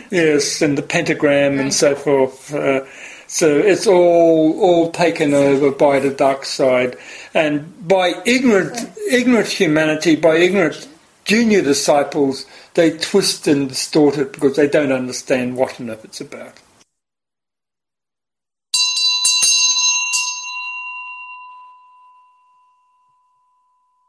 Yes, 0.10 0.62
and 0.62 0.78
the 0.78 0.82
pentagram 0.82 1.60
and 1.60 1.72
so 1.74 1.94
forth. 1.96 2.54
Uh, 2.54 2.86
so 3.28 3.58
it's 3.58 3.86
all 3.86 4.60
all 4.60 4.92
taken 4.92 5.34
over 5.34 5.70
by 5.72 6.00
the 6.00 6.10
dark 6.10 6.46
side, 6.46 6.96
and 7.34 7.54
by 7.88 8.14
ignorant 8.26 8.90
ignorant 9.12 9.50
humanity, 9.50 10.16
by 10.16 10.38
ignorant 10.38 10.88
junior 11.26 11.62
disciples, 11.62 12.46
they 12.74 12.90
twist 12.98 13.48
and 13.48 13.68
distort 13.70 14.18
it 14.18 14.32
because 14.34 14.56
they 14.56 14.68
don't 14.68 14.94
understand 14.94 15.58
what 15.58 15.80
on 15.80 15.90
earth 15.90 16.06
it's 16.06 16.22
about. 16.22 16.54